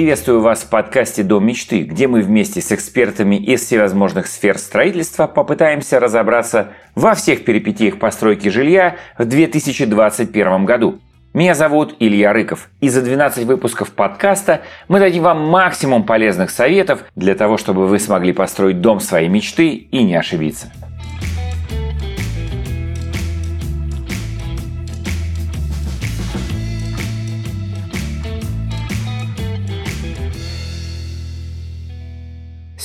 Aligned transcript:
Приветствую 0.00 0.40
вас 0.40 0.62
в 0.62 0.70
подкасте 0.70 1.22
«Дом 1.22 1.44
мечты», 1.44 1.82
где 1.82 2.08
мы 2.08 2.22
вместе 2.22 2.62
с 2.62 2.72
экспертами 2.72 3.36
из 3.36 3.60
всевозможных 3.60 4.28
сфер 4.28 4.56
строительства 4.56 5.26
попытаемся 5.26 6.00
разобраться 6.00 6.68
во 6.94 7.14
всех 7.14 7.44
перипетиях 7.44 7.98
постройки 7.98 8.48
жилья 8.48 8.96
в 9.18 9.26
2021 9.26 10.64
году. 10.64 11.00
Меня 11.34 11.54
зовут 11.54 11.96
Илья 11.98 12.32
Рыков, 12.32 12.70
и 12.80 12.88
за 12.88 13.02
12 13.02 13.44
выпусков 13.44 13.90
подкаста 13.90 14.62
мы 14.88 15.00
дадим 15.00 15.24
вам 15.24 15.46
максимум 15.46 16.04
полезных 16.04 16.48
советов 16.50 17.04
для 17.14 17.34
того, 17.34 17.58
чтобы 17.58 17.86
вы 17.86 17.98
смогли 17.98 18.32
построить 18.32 18.80
дом 18.80 19.00
своей 19.00 19.28
мечты 19.28 19.68
и 19.68 20.02
не 20.02 20.16
ошибиться. 20.16 20.72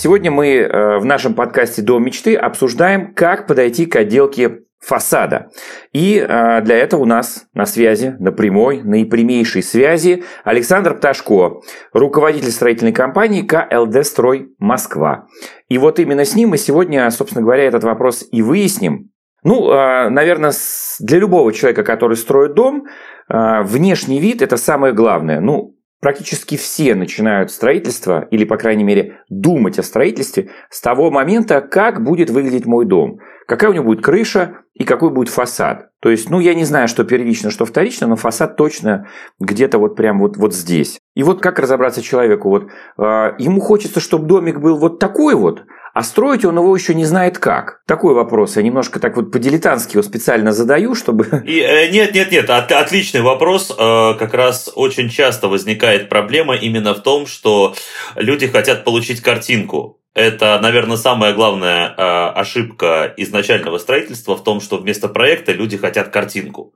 Сегодня 0.05 0.29
мы 0.29 0.49
э, 0.49 0.99
в 0.99 1.05
нашем 1.05 1.33
подкасте 1.33 1.81
«Дом 1.81 2.05
мечты» 2.05 2.35
обсуждаем, 2.35 3.15
как 3.15 3.47
подойти 3.47 3.87
к 3.87 3.95
отделке 3.95 4.59
фасада. 4.79 5.49
И 5.93 6.19
э, 6.19 6.61
для 6.61 6.77
этого 6.77 7.01
у 7.01 7.05
нас 7.05 7.47
на 7.55 7.65
связи, 7.65 8.15
на 8.19 8.31
прямой, 8.31 8.83
наипрямейшей 8.83 9.63
связи 9.63 10.23
Александр 10.43 10.93
Пташко, 10.93 11.61
руководитель 11.91 12.51
строительной 12.51 12.91
компании 12.91 13.41
КЛД 13.41 14.05
«Строй 14.05 14.49
Москва». 14.59 15.25
И 15.69 15.79
вот 15.79 15.97
именно 15.99 16.23
с 16.23 16.35
ним 16.35 16.49
мы 16.49 16.59
сегодня, 16.59 17.09
собственно 17.09 17.41
говоря, 17.41 17.63
этот 17.63 17.83
вопрос 17.83 18.27
и 18.31 18.43
выясним. 18.43 19.09
Ну, 19.41 19.71
э, 19.71 20.09
наверное, 20.09 20.53
для 20.99 21.17
любого 21.17 21.51
человека, 21.51 21.83
который 21.83 22.15
строит 22.15 22.53
дом, 22.53 22.85
внешний 23.27 24.19
вид– 24.19 24.41
это 24.43 24.55
самое 24.55 24.93
главное. 24.93 25.39
Ну, 25.39 25.74
практически 26.05 26.55
все 26.55 26.93
начинают 26.93 27.49
строительство, 27.49 28.27
или, 28.29 28.43
по 28.45 28.57
крайней 28.57 28.83
мере, 28.83 29.21
думать 29.27 29.79
о 29.79 29.81
строительстве 29.81 30.51
с 30.69 30.79
того 30.79 31.09
момента, 31.09 31.61
как 31.61 32.03
будет 32.03 32.29
выглядеть 32.29 32.67
мой 32.67 32.85
дом. 32.85 33.17
Какая 33.47 33.71
у 33.71 33.73
него 33.73 33.85
будет 33.85 34.03
крыша 34.03 34.57
и 34.75 34.83
какой 34.83 35.09
будет 35.09 35.29
фасад. 35.29 35.89
То 36.01 36.11
есть, 36.11 36.29
ну, 36.29 36.39
я 36.39 36.53
не 36.53 36.63
знаю, 36.63 36.87
что 36.87 37.05
первично, 37.05 37.49
что 37.49 37.65
вторично, 37.65 38.05
но 38.05 38.17
фасад 38.17 38.55
точно 38.55 39.07
где-то 39.39 39.79
вот 39.79 39.95
прям 39.95 40.19
вот, 40.19 40.37
вот 40.37 40.53
здесь. 40.53 40.99
И 41.15 41.23
вот 41.23 41.41
как 41.41 41.57
разобраться 41.57 42.03
человеку? 42.03 42.49
Вот, 42.49 42.65
э, 42.65 43.31
ему 43.39 43.59
хочется, 43.59 43.99
чтобы 43.99 44.27
домик 44.27 44.59
был 44.59 44.77
вот 44.77 44.99
такой 44.99 45.33
вот, 45.33 45.63
а 45.95 46.03
строить 46.03 46.43
он 46.43 46.57
его 46.57 46.75
еще 46.75 46.93
не 46.93 47.05
знает 47.05 47.39
как. 47.39 47.81
Такой 47.87 48.13
вопрос. 48.13 48.57
Я 48.57 48.63
немножко 48.63 48.99
так 48.99 49.15
вот 49.15 49.31
по-дилетантски 49.31 49.93
его 49.93 50.03
специально 50.03 50.51
задаю, 50.51 50.93
чтобы... 50.93 51.41
И, 51.47 51.61
э, 51.61 51.89
нет, 51.89 52.13
нет, 52.13 52.33
нет, 52.33 52.49
от, 52.49 52.69
отличный 52.73 53.21
вопрос. 53.21 53.71
Э, 53.71 54.13
как 54.19 54.33
раз 54.33 54.69
очень 54.75 55.09
часто 55.09 55.47
возникает 55.47 56.09
проблема 56.09 56.57
именно 56.57 56.93
в 56.95 57.01
том, 57.01 57.25
что 57.25 57.75
люди 58.15 58.45
хотят 58.45 58.83
получить 58.83 59.21
картинку. 59.21 60.01
Это, 60.13 60.59
наверное, 60.61 60.97
самая 60.97 61.33
главная 61.33 61.95
э, 61.95 62.31
ошибка 62.41 63.13
изначального 63.15 63.77
строительства 63.77 64.35
в 64.35 64.43
том, 64.43 64.59
что 64.59 64.75
вместо 64.75 65.07
проекта 65.07 65.53
люди 65.53 65.77
хотят 65.77 66.09
картинку. 66.09 66.73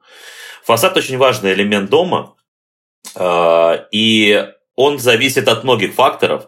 Фасад 0.63 0.95
очень 0.95 1.17
важный 1.17 1.51
элемент 1.51 1.89
дома, 1.89 2.35
э, 3.17 3.75
и 3.91 4.45
он 4.75 4.97
зависит 4.97 5.49
от 5.49 5.65
многих 5.65 5.93
факторов 5.93 6.47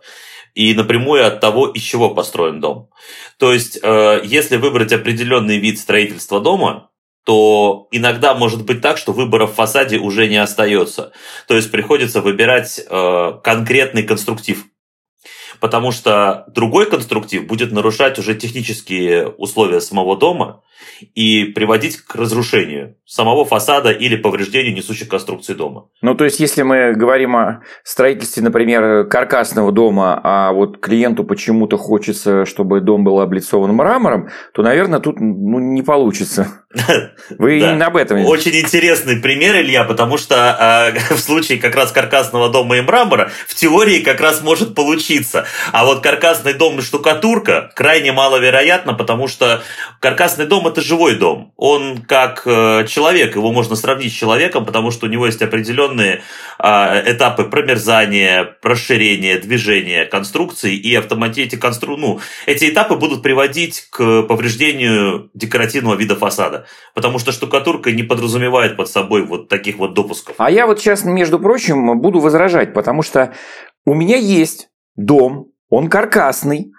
и 0.56 0.74
напрямую 0.74 1.26
от 1.26 1.40
того, 1.40 1.68
из 1.68 1.82
чего 1.82 2.10
построен 2.10 2.60
дом. 2.60 2.90
То 3.38 3.54
есть, 3.54 3.80
э, 3.82 4.22
если 4.24 4.58
выбрать 4.58 4.94
определенный 4.94 5.58
вид 5.58 5.80
строительства 5.80 6.40
дома, 6.40 6.90
то 7.24 7.88
иногда 7.92 8.34
может 8.34 8.66
быть 8.66 8.82
так, 8.82 8.98
что 8.98 9.14
выбора 9.14 9.46
в 9.46 9.54
фасаде 9.54 9.98
уже 9.98 10.28
не 10.28 10.38
остается. 10.38 11.12
То 11.48 11.56
есть 11.56 11.72
приходится 11.72 12.22
выбирать 12.22 12.80
э, 12.80 13.34
конкретный 13.44 14.04
конструктив 14.04 14.66
потому 15.62 15.92
что 15.92 16.46
другой 16.48 16.90
конструктив 16.90 17.48
будет 17.48 17.72
нарушать 17.72 18.20
уже 18.20 18.36
технические 18.36 19.28
условия 19.28 19.80
самого 19.80 20.18
дома 20.18 20.64
и 21.16 21.46
приводить 21.46 21.98
к 21.98 22.16
разрушению 22.16 22.96
самого 23.06 23.46
фасада 23.46 23.92
или 23.92 24.16
повреждению 24.16 24.74
несущих 24.74 25.08
конструкций 25.08 25.56
дома. 25.56 25.88
Ну, 26.02 26.16
то 26.16 26.24
есть, 26.24 26.40
если 26.40 26.64
мы 26.64 26.94
говорим 26.94 27.36
о 27.36 27.62
строительстве, 27.84 28.44
например, 28.44 29.06
каркасного 29.08 29.72
дома, 29.72 30.20
а 30.24 30.52
вот 30.52 30.80
клиенту 30.80 31.24
почему-то 31.24 31.78
хочется, 31.78 32.46
чтобы 32.46 32.82
дом 32.82 33.04
был 33.04 33.20
облицован 33.20 33.74
мрамором, 33.74 34.30
то, 34.54 34.64
наверное, 34.64 35.00
тут 35.00 35.20
ну, 35.20 35.60
не 35.60 35.82
получится. 35.82 36.48
Вы 37.38 37.60
именно 37.60 37.88
об 37.88 37.98
этом. 37.98 38.26
Очень 38.26 38.56
интересный 38.62 39.18
пример, 39.18 39.58
Илья, 39.58 39.84
потому 39.84 40.18
что 40.18 40.94
э, 40.96 41.00
в 41.16 41.20
случае 41.20 41.60
как 41.60 41.76
раз 41.76 41.92
каркасного 41.92 42.50
дома 42.50 42.78
и 42.78 42.82
мрамора 42.82 43.30
в 43.48 43.56
теории 43.56 44.00
как 44.00 44.22
раз 44.22 44.42
может 44.42 44.74
получиться. 44.74 45.46
А 45.72 45.86
вот 45.86 46.02
каркасный 46.02 46.54
дом 46.54 46.80
и 46.80 46.82
штукатурка 46.82 47.72
крайне 47.76 48.12
маловероятно, 48.12 48.94
потому 48.94 49.28
что 49.28 49.62
каркасный 50.00 50.46
дом 50.46 50.68
это 50.68 50.82
живой 50.82 51.16
дом. 51.16 51.54
Он 51.58 51.98
как 51.98 52.44
э, 52.46 52.86
человек, 52.88 53.36
его 53.36 53.52
можно 53.52 53.76
сравнить 53.76 54.14
с 54.14 54.16
человеком, 54.16 54.66
потому 54.66 54.92
что 54.92 55.08
у 55.08 55.10
него 55.10 55.26
есть 55.26 55.42
определенные 55.42 56.22
э, 56.60 57.12
этапы 57.12 57.44
промерзания, 57.44 58.56
расширения, 58.64 59.38
движения 59.38 60.06
конструкции, 60.06 60.76
и 60.76 60.96
автоматически 60.96 61.42
эти, 61.42 61.56
констру... 61.56 61.98
ну, 61.98 62.20
эти 62.46 62.70
этапы 62.70 62.96
будут 62.96 63.22
приводить 63.22 63.88
к 63.90 64.24
повреждению 64.24 65.30
декоративного 65.34 65.96
вида 65.96 66.16
фасада, 66.16 66.66
потому 66.94 67.20
что 67.20 67.32
штукатурка 67.32 67.92
не 67.92 68.04
подразумевает 68.04 68.78
под 68.78 68.90
собой 68.90 69.24
вот 69.24 69.50
таких 69.50 69.78
вот 69.78 69.94
допусков. 69.94 70.36
А 70.38 70.50
я 70.50 70.68
вот 70.68 70.80
сейчас, 70.80 71.04
между 71.04 71.40
прочим, 71.40 72.00
буду 72.00 72.20
возражать, 72.20 72.74
потому 72.74 73.02
что 73.02 73.34
у 73.86 73.94
меня 73.94 74.18
есть 74.18 74.70
дом, 74.96 75.52
он 75.70 75.90
каркасный, 75.90 76.72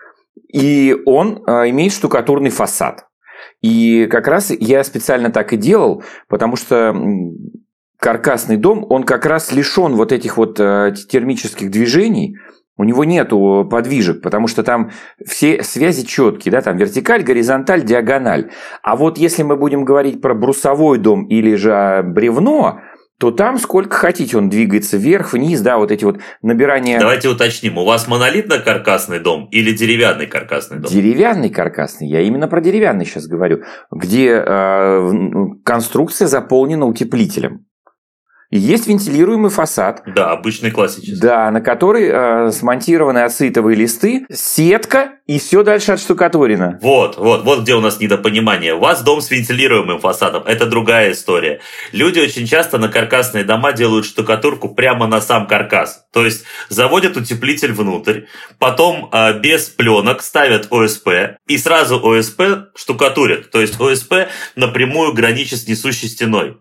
и 0.53 0.97
он 1.06 1.43
э, 1.47 1.71
имеет 1.71 1.93
штукатурный 1.93 2.50
фасад. 2.50 3.06
И 3.62 4.06
как 4.11 4.28
раз 4.28 4.50
я 4.50 4.84
специально 4.84 5.31
так 5.31 5.53
и 5.53 5.56
делал, 5.56 6.03
потому 6.28 6.56
что 6.56 6.95
каркасный 7.99 8.56
дом, 8.56 8.84
он 8.89 9.05
как 9.05 9.27
раз 9.27 9.53
лишен 9.53 9.95
вот 9.95 10.12
этих 10.12 10.37
вот 10.37 10.59
э, 10.59 10.95
термических 11.09 11.71
движений, 11.71 12.37
у 12.77 12.84
него 12.84 13.05
нету 13.05 13.69
подвижек, 13.71 14.23
потому 14.23 14.49
что 14.49 14.62
там 14.62 14.91
все 15.25 15.62
связи 15.62 16.05
четкие, 16.05 16.50
да, 16.53 16.62
там 16.62 16.77
вертикаль, 16.77 17.23
горизонталь, 17.23 17.84
диагональ. 17.84 18.50
А 18.83 18.97
вот 18.97 19.19
если 19.19 19.43
мы 19.43 19.56
будем 19.56 19.84
говорить 19.84 20.21
про 20.21 20.34
брусовой 20.34 20.99
дом 20.99 21.27
или 21.27 21.55
же 21.55 22.03
бревно, 22.05 22.81
то 23.22 23.31
там 23.31 23.56
сколько 23.60 23.94
хотите 23.94 24.37
он 24.37 24.49
двигается 24.49 24.97
вверх, 24.97 25.33
вниз, 25.33 25.60
да, 25.60 25.78
вот 25.78 25.93
эти 25.93 26.05
вот 26.05 26.19
набирания... 26.43 26.99
Давайте 26.99 27.28
уточним, 27.28 27.78
у 27.78 27.84
вас 27.84 28.09
монолитно-каркасный 28.09 29.21
дом 29.21 29.47
или 29.53 29.71
деревянный 29.71 30.27
каркасный 30.27 30.81
дом? 30.81 30.91
Деревянный 30.91 31.49
каркасный, 31.49 32.09
я 32.09 32.21
именно 32.22 32.49
про 32.49 32.61
деревянный 32.61 33.05
сейчас 33.05 33.28
говорю, 33.28 33.62
где 33.93 34.43
э, 34.44 35.12
конструкция 35.65 36.27
заполнена 36.27 36.84
утеплителем. 36.84 37.65
Есть 38.54 38.86
вентилируемый 38.86 39.50
фасад. 39.50 40.02
Да, 40.06 40.30
обычный 40.30 40.70
классический. 40.70 41.18
Да, 41.18 41.50
на 41.50 41.62
который 41.62 42.10
э, 42.12 42.52
смонтированы 42.52 43.20
ацетовые 43.20 43.74
листы, 43.74 44.26
сетка 44.30 45.12
и 45.26 45.38
все 45.38 45.62
дальше 45.62 45.92
отштукатурено. 45.92 46.78
Вот, 46.82 47.16
вот, 47.16 47.44
вот 47.44 47.62
где 47.62 47.74
у 47.74 47.80
нас 47.80 47.98
недопонимание. 47.98 48.74
У 48.74 48.78
вас 48.78 49.02
дом 49.02 49.22
с 49.22 49.30
вентилируемым 49.30 50.00
фасадом. 50.00 50.42
Это 50.44 50.66
другая 50.66 51.12
история. 51.12 51.60
Люди 51.92 52.18
очень 52.18 52.46
часто 52.46 52.76
на 52.76 52.88
каркасные 52.88 53.44
дома 53.44 53.72
делают 53.72 54.04
штукатурку 54.04 54.75
прямо 54.75 55.06
на 55.06 55.22
сам 55.22 55.46
каркас. 55.46 56.05
То 56.12 56.26
есть 56.26 56.44
заводят 56.69 57.16
утеплитель 57.16 57.72
внутрь, 57.72 58.25
потом 58.58 59.08
э, 59.12 59.38
без 59.40 59.70
пленок 59.70 60.20
ставят 60.20 60.66
ОСП 60.70 61.38
и 61.46 61.56
сразу 61.56 61.98
ОСП 62.05 62.43
штукатурят. 62.76 63.50
То 63.50 63.62
есть 63.62 63.81
ОСП 63.81 64.28
напрямую 64.56 65.14
граничит 65.14 65.60
с 65.60 65.66
несущей 65.66 66.10
стеной. 66.10 66.58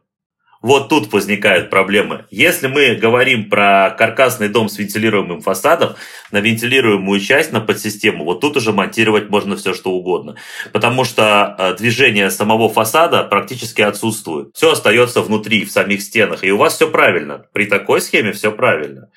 Вот 0.62 0.90
тут 0.90 1.12
возникают 1.12 1.70
проблемы. 1.70 2.26
Если 2.30 2.68
мы 2.68 2.96
говорим 2.96 3.50
про 3.50 3.96
каркасный 3.98 4.48
дом 4.48 4.70
с 4.70 4.78
вентилируемым 4.78 5.42
фасадом, 5.42 5.96
на 6.32 6.40
вентилируемую 6.40 7.20
часть, 7.20 7.52
на 7.52 7.62
подсистему, 7.62 8.24
вот 8.26 8.42
тут 8.42 8.58
уже 8.58 8.72
монтировать 8.72 9.30
можно 9.30 9.56
все 9.56 9.74
что 9.74 9.92
угодно. 9.92 10.36
Потому 10.72 11.04
что 11.04 11.56
э, 11.58 11.76
движение 11.78 12.30
самого 12.30 12.70
фасада 12.70 13.24
практически 13.24 13.82
отсутствует. 13.82 14.50
Все 14.54 14.72
остается 14.72 15.22
внутри, 15.22 15.66
в 15.66 15.72
самих 15.72 16.02
стенах. 16.04 16.44
И 16.44 16.52
у 16.52 16.58
вас 16.58 16.76
все 16.76 16.90
правильно. 16.90 17.46
При 17.54 17.66
такой 17.66 18.00
схеме 18.00 18.32
все 18.32 18.52
правильно. 18.52 19.10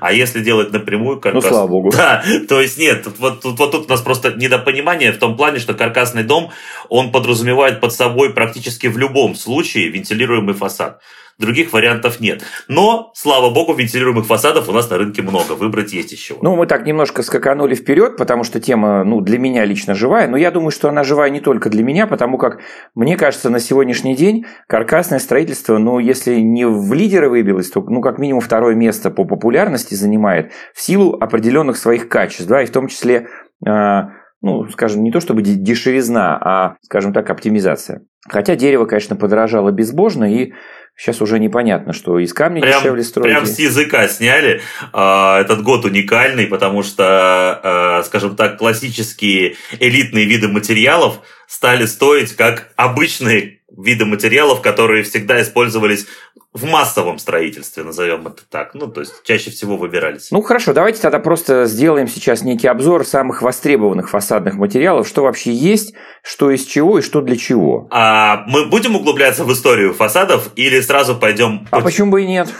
А 0.00 0.12
если 0.12 0.42
делать 0.42 0.72
напрямую 0.72 1.20
каркас... 1.20 1.44
Ну, 1.44 1.48
слава 1.48 1.66
богу. 1.66 1.90
Да, 1.90 2.24
то 2.48 2.60
есть 2.60 2.78
нет, 2.78 3.06
вот, 3.18 3.44
вот, 3.44 3.58
вот 3.58 3.70
тут 3.72 3.86
у 3.86 3.88
нас 3.88 4.00
просто 4.00 4.32
недопонимание 4.34 5.12
в 5.12 5.18
том 5.18 5.36
плане, 5.36 5.58
что 5.58 5.74
каркасный 5.74 6.24
дом, 6.24 6.50
он 6.88 7.12
подразумевает 7.12 7.80
под 7.80 7.92
собой 7.92 8.32
практически 8.32 8.86
в 8.86 8.98
любом 8.98 9.34
случае 9.34 9.88
вентилируемый 9.88 10.54
фасад. 10.54 11.00
Других 11.42 11.72
вариантов 11.72 12.20
нет. 12.20 12.44
Но, 12.68 13.10
слава 13.14 13.52
богу, 13.52 13.74
вентилируемых 13.74 14.26
фасадов 14.26 14.68
у 14.68 14.72
нас 14.72 14.88
на 14.88 14.96
рынке 14.96 15.22
много. 15.22 15.52
Выбрать 15.52 15.92
есть 15.92 16.12
еще. 16.12 16.36
Ну, 16.40 16.54
мы 16.54 16.66
так 16.66 16.86
немножко 16.86 17.24
скаканули 17.24 17.74
вперед, 17.74 18.16
потому 18.16 18.44
что 18.44 18.60
тема, 18.60 19.02
ну, 19.02 19.20
для 19.20 19.38
меня 19.38 19.64
лично 19.64 19.96
живая. 19.96 20.28
Но 20.28 20.36
я 20.36 20.52
думаю, 20.52 20.70
что 20.70 20.88
она 20.88 21.02
живая 21.02 21.30
не 21.30 21.40
только 21.40 21.68
для 21.68 21.82
меня, 21.82 22.06
потому 22.06 22.38
как, 22.38 22.60
мне 22.94 23.16
кажется, 23.16 23.50
на 23.50 23.58
сегодняшний 23.58 24.14
день 24.14 24.46
каркасное 24.68 25.18
строительство, 25.18 25.78
ну, 25.78 25.98
если 25.98 26.36
не 26.36 26.64
в 26.64 26.92
лидеры 26.92 27.28
выбилось, 27.28 27.68
то, 27.70 27.80
ну, 27.82 28.00
как 28.00 28.20
минимум 28.20 28.40
второе 28.40 28.76
место 28.76 29.10
по 29.10 29.24
популярности 29.24 29.94
занимает 29.94 30.52
в 30.74 30.80
силу 30.80 31.16
определенных 31.20 31.76
своих 31.76 32.08
качеств, 32.08 32.46
да, 32.46 32.62
и 32.62 32.66
в 32.66 32.70
том 32.70 32.86
числе 32.86 33.26
а, 33.66 34.10
ну, 34.42 34.68
скажем, 34.68 35.02
не 35.02 35.12
то 35.12 35.20
чтобы 35.20 35.42
дешевизна, 35.42 36.36
а, 36.36 36.76
скажем 36.82 37.12
так, 37.12 37.30
оптимизация. 37.30 38.02
Хотя 38.28 38.56
дерево, 38.56 38.86
конечно, 38.86 39.16
подорожало 39.16 39.70
безбожно, 39.70 40.32
и 40.32 40.52
сейчас 40.96 41.20
уже 41.20 41.38
непонятно, 41.38 41.92
что 41.92 42.18
из 42.18 42.32
камня 42.32 42.62
прям, 42.62 42.80
дешевле 42.80 43.02
строить. 43.02 43.30
Прям 43.30 43.46
с 43.46 43.58
языка 43.58 44.08
сняли. 44.08 44.60
А, 44.92 45.40
этот 45.40 45.62
год 45.62 45.84
уникальный, 45.84 46.46
потому 46.46 46.82
что, 46.82 47.04
а, 47.06 48.02
скажем 48.04 48.36
так, 48.36 48.58
классические 48.58 49.56
элитные 49.80 50.24
виды 50.24 50.48
материалов 50.48 51.20
стали 51.48 51.86
стоить 51.86 52.34
как 52.36 52.72
обычные 52.76 53.60
виды 53.76 54.04
материалов, 54.04 54.60
которые 54.62 55.02
всегда 55.02 55.40
использовались 55.42 56.06
в 56.54 56.66
массовом 56.66 57.18
строительстве, 57.18 57.82
назовем 57.82 58.26
это 58.26 58.42
так. 58.48 58.74
Ну, 58.74 58.86
то 58.86 59.00
есть 59.00 59.22
чаще 59.24 59.50
всего 59.50 59.78
выбирались. 59.78 60.30
Ну 60.30 60.42
хорошо, 60.42 60.74
давайте 60.74 61.00
тогда 61.00 61.18
просто 61.18 61.64
сделаем 61.64 62.08
сейчас 62.08 62.42
некий 62.42 62.68
обзор 62.68 63.06
самых 63.06 63.40
востребованных 63.40 64.10
фасадных 64.10 64.54
материалов, 64.54 65.08
что 65.08 65.22
вообще 65.22 65.50
есть, 65.50 65.94
что 66.22 66.50
из 66.50 66.66
чего 66.66 66.98
и 66.98 67.02
что 67.02 67.22
для 67.22 67.36
чего. 67.36 67.88
А 67.90 68.44
мы 68.46 68.66
будем 68.66 68.96
углубляться 68.96 69.44
в 69.44 69.52
историю 69.52 69.94
фасадов 69.94 70.50
или 70.54 70.80
сразу 70.82 71.16
пойдем... 71.16 71.66
А 71.70 71.80
почему 71.80 72.10
бы 72.10 72.22
и 72.22 72.26
нет? 72.26 72.48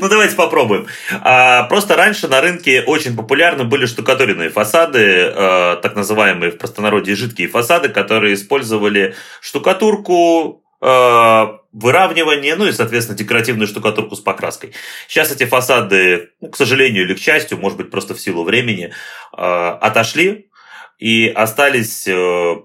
Ну 0.00 0.08
давайте 0.08 0.34
попробуем. 0.34 0.86
А, 1.20 1.64
просто 1.64 1.96
раньше 1.96 2.26
на 2.26 2.40
рынке 2.40 2.82
очень 2.82 3.16
популярны 3.16 3.64
были 3.64 3.86
штукатуренные 3.86 4.50
фасады, 4.50 5.32
а, 5.34 5.76
так 5.76 5.94
называемые 5.94 6.50
в 6.50 6.58
простонародье 6.58 7.14
жидкие 7.14 7.48
фасады, 7.48 7.88
которые 7.88 8.34
использовали 8.34 9.14
штукатурку, 9.40 10.62
а, 10.80 11.58
выравнивание, 11.72 12.54
ну 12.54 12.66
и, 12.66 12.72
соответственно, 12.72 13.18
декоративную 13.18 13.66
штукатурку 13.66 14.14
с 14.14 14.20
покраской. 14.20 14.72
Сейчас 15.08 15.32
эти 15.32 15.44
фасады, 15.44 16.30
ну, 16.40 16.50
к 16.50 16.56
сожалению 16.56 17.04
или 17.04 17.14
к 17.14 17.18
счастью, 17.18 17.58
может 17.58 17.78
быть, 17.78 17.90
просто 17.90 18.14
в 18.14 18.20
силу 18.20 18.44
времени, 18.44 18.92
э, 19.36 19.42
отошли 19.80 20.50
и 20.98 21.28
остались 21.28 22.06
э, 22.06 22.56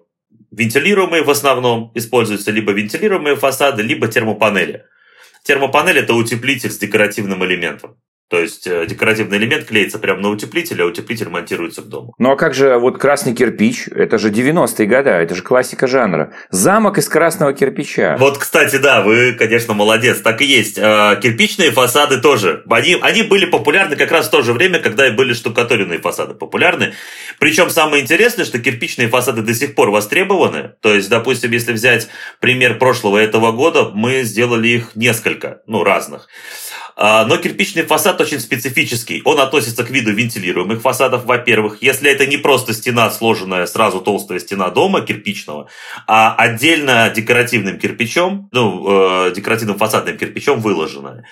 вентилируемые 0.51 1.23
в 1.23 1.29
основном, 1.29 1.91
используются 1.95 2.51
либо 2.51 2.71
вентилируемые 2.71 3.35
фасады, 3.35 3.81
либо 3.81 4.07
термопанели. 4.07 4.85
Термопанель– 5.43 5.97
это 5.99 6.13
утеплитель 6.13 6.71
с 6.71 6.77
декоративным 6.77 7.45
элементом. 7.45 7.97
То 8.29 8.39
есть 8.39 8.67
э, 8.67 8.85
декоративный 8.85 9.37
элемент 9.37 9.65
клеится 9.65 9.99
прямо 9.99 10.19
на 10.19 10.29
утеплитель, 10.29 10.81
а 10.81 10.85
утеплитель 10.85 11.29
монтируется 11.29 11.81
к 11.81 11.85
дому. 11.85 12.13
Ну 12.17 12.31
а 12.31 12.35
как 12.35 12.53
же 12.53 12.77
вот 12.77 12.97
красный 12.97 13.33
кирпич? 13.33 13.87
Это 13.87 14.17
же 14.17 14.31
90-е 14.31 14.85
годы, 14.85 15.09
это 15.11 15.33
же 15.33 15.41
классика 15.41 15.87
жанра. 15.87 16.33
Замок 16.49 16.97
из 16.97 17.07
красного 17.07 17.53
кирпича. 17.53 18.17
Вот, 18.19 18.37
кстати, 18.37 18.77
да, 18.77 19.01
вы, 19.01 19.33
конечно, 19.33 19.73
молодец, 19.73 20.19
так 20.19 20.41
и 20.41 20.45
есть. 20.45 20.77
А, 20.77 21.15
кирпичные 21.15 21.71
фасады 21.71 22.19
тоже. 22.19 22.63
Они, 22.69 22.97
они 23.01 23.23
были 23.23 23.45
популярны 23.45 23.95
как 23.95 24.11
раз 24.11 24.27
в 24.27 24.31
то 24.31 24.41
же 24.41 24.51
время, 24.51 24.79
когда 24.79 25.07
и 25.07 25.11
были 25.11 25.33
штукатуренные 25.33 25.99
фасады 25.99 26.33
популярны. 26.33 26.93
Причем 27.39 27.69
самое 27.69 28.03
интересное, 28.03 28.43
что 28.43 28.59
кирпичные 28.59 29.07
фасады 29.07 29.41
до 29.41 29.53
сих 29.53 29.73
пор 29.73 29.89
востребованы. 29.89 30.73
То 30.81 30.93
есть, 30.93 31.09
допустим, 31.09 31.51
если 31.51 31.71
взять 31.71 32.09
пример 32.41 32.77
прошлого 32.77 33.17
этого 33.17 33.53
года, 33.53 33.91
мы 33.93 34.23
сделали 34.23 34.67
их 34.67 34.95
несколько, 34.95 35.61
ну, 35.65 35.85
разных. 35.85 36.27
А, 36.99 37.25
но 37.25 37.37
кирпичный 37.37 37.83
фасад 37.83 38.19
очень 38.19 38.39
специфический. 38.39 39.21
Он 39.23 39.39
относится 39.39 39.83
к 39.83 39.91
виду 39.91 40.11
вентилируемых 40.11 40.81
фасадов, 40.81 41.25
во-первых. 41.25 41.77
Если 41.81 42.09
это 42.09 42.25
не 42.25 42.37
просто 42.37 42.73
стена, 42.73 43.11
сложенная 43.11 43.67
сразу 43.67 44.01
толстая 44.01 44.39
стена 44.39 44.71
дома 44.71 45.01
кирпичного, 45.01 45.69
а 46.07 46.33
отдельно 46.33 47.11
декоративным 47.15 47.77
кирпичом, 47.77 48.49
ну, 48.51 49.27
э, 49.27 49.33
декоративным 49.35 49.77
фасадным 49.77 50.17
кирпичом 50.17 50.59
выложенная. 50.59 51.25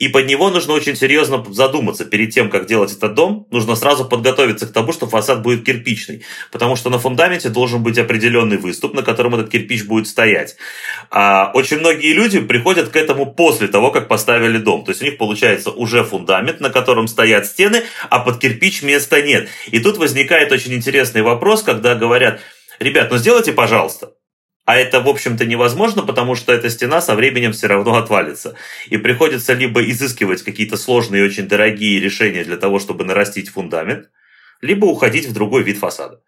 И 0.00 0.08
под 0.08 0.26
него 0.26 0.50
нужно 0.50 0.72
очень 0.72 0.96
серьезно 0.96 1.44
задуматься. 1.50 2.04
Перед 2.04 2.30
тем, 2.34 2.50
как 2.50 2.66
делать 2.66 2.90
этот 2.90 3.14
дом, 3.14 3.46
нужно 3.52 3.76
сразу 3.76 4.04
подготовиться 4.04 4.66
к 4.66 4.72
тому, 4.72 4.92
что 4.92 5.06
фасад 5.06 5.42
будет 5.42 5.64
кирпичный. 5.64 6.24
Потому 6.50 6.74
что 6.74 6.90
на 6.90 6.98
фундаменте 6.98 7.48
должен 7.48 7.84
быть 7.84 7.96
определенный 7.96 8.56
выступ, 8.56 8.94
на 8.94 9.02
котором 9.02 9.36
этот 9.36 9.50
кирпич 9.50 9.84
будет 9.84 10.08
стоять. 10.08 10.56
А 11.10 11.52
очень 11.54 11.78
многие 11.78 12.12
люди 12.12 12.40
приходят 12.40 12.88
к 12.88 12.96
этому 12.96 13.32
после 13.32 13.68
того, 13.68 13.92
как 13.92 14.08
поставили 14.08 14.58
дом. 14.58 14.84
То 14.84 14.90
есть 14.90 15.00
у 15.00 15.04
них 15.04 15.11
них 15.12 15.18
получается 15.18 15.70
уже 15.70 16.02
фундамент, 16.02 16.60
на 16.60 16.70
котором 16.70 17.06
стоят 17.06 17.46
стены, 17.46 17.82
а 18.10 18.18
под 18.18 18.40
кирпич 18.40 18.82
места 18.82 19.22
нет. 19.22 19.48
И 19.70 19.78
тут 19.78 19.98
возникает 19.98 20.50
очень 20.52 20.72
интересный 20.72 21.22
вопрос, 21.22 21.62
когда 21.62 21.94
говорят, 21.94 22.40
ребят, 22.78 23.10
ну 23.10 23.18
сделайте, 23.18 23.52
пожалуйста. 23.52 24.12
А 24.64 24.76
это, 24.76 25.00
в 25.00 25.08
общем-то, 25.08 25.44
невозможно, 25.44 26.02
потому 26.02 26.36
что 26.36 26.52
эта 26.52 26.70
стена 26.70 27.00
со 27.00 27.16
временем 27.16 27.52
все 27.52 27.66
равно 27.66 27.96
отвалится. 27.96 28.54
И 28.88 28.96
приходится 28.96 29.54
либо 29.54 29.82
изыскивать 29.82 30.42
какие-то 30.42 30.76
сложные 30.76 31.22
и 31.22 31.26
очень 31.26 31.48
дорогие 31.48 32.00
решения 32.00 32.44
для 32.44 32.56
того, 32.56 32.78
чтобы 32.78 33.04
нарастить 33.04 33.48
фундамент, 33.48 34.10
либо 34.60 34.84
уходить 34.84 35.26
в 35.26 35.32
другой 35.32 35.64
вид 35.64 35.78
фасада. 35.78 36.20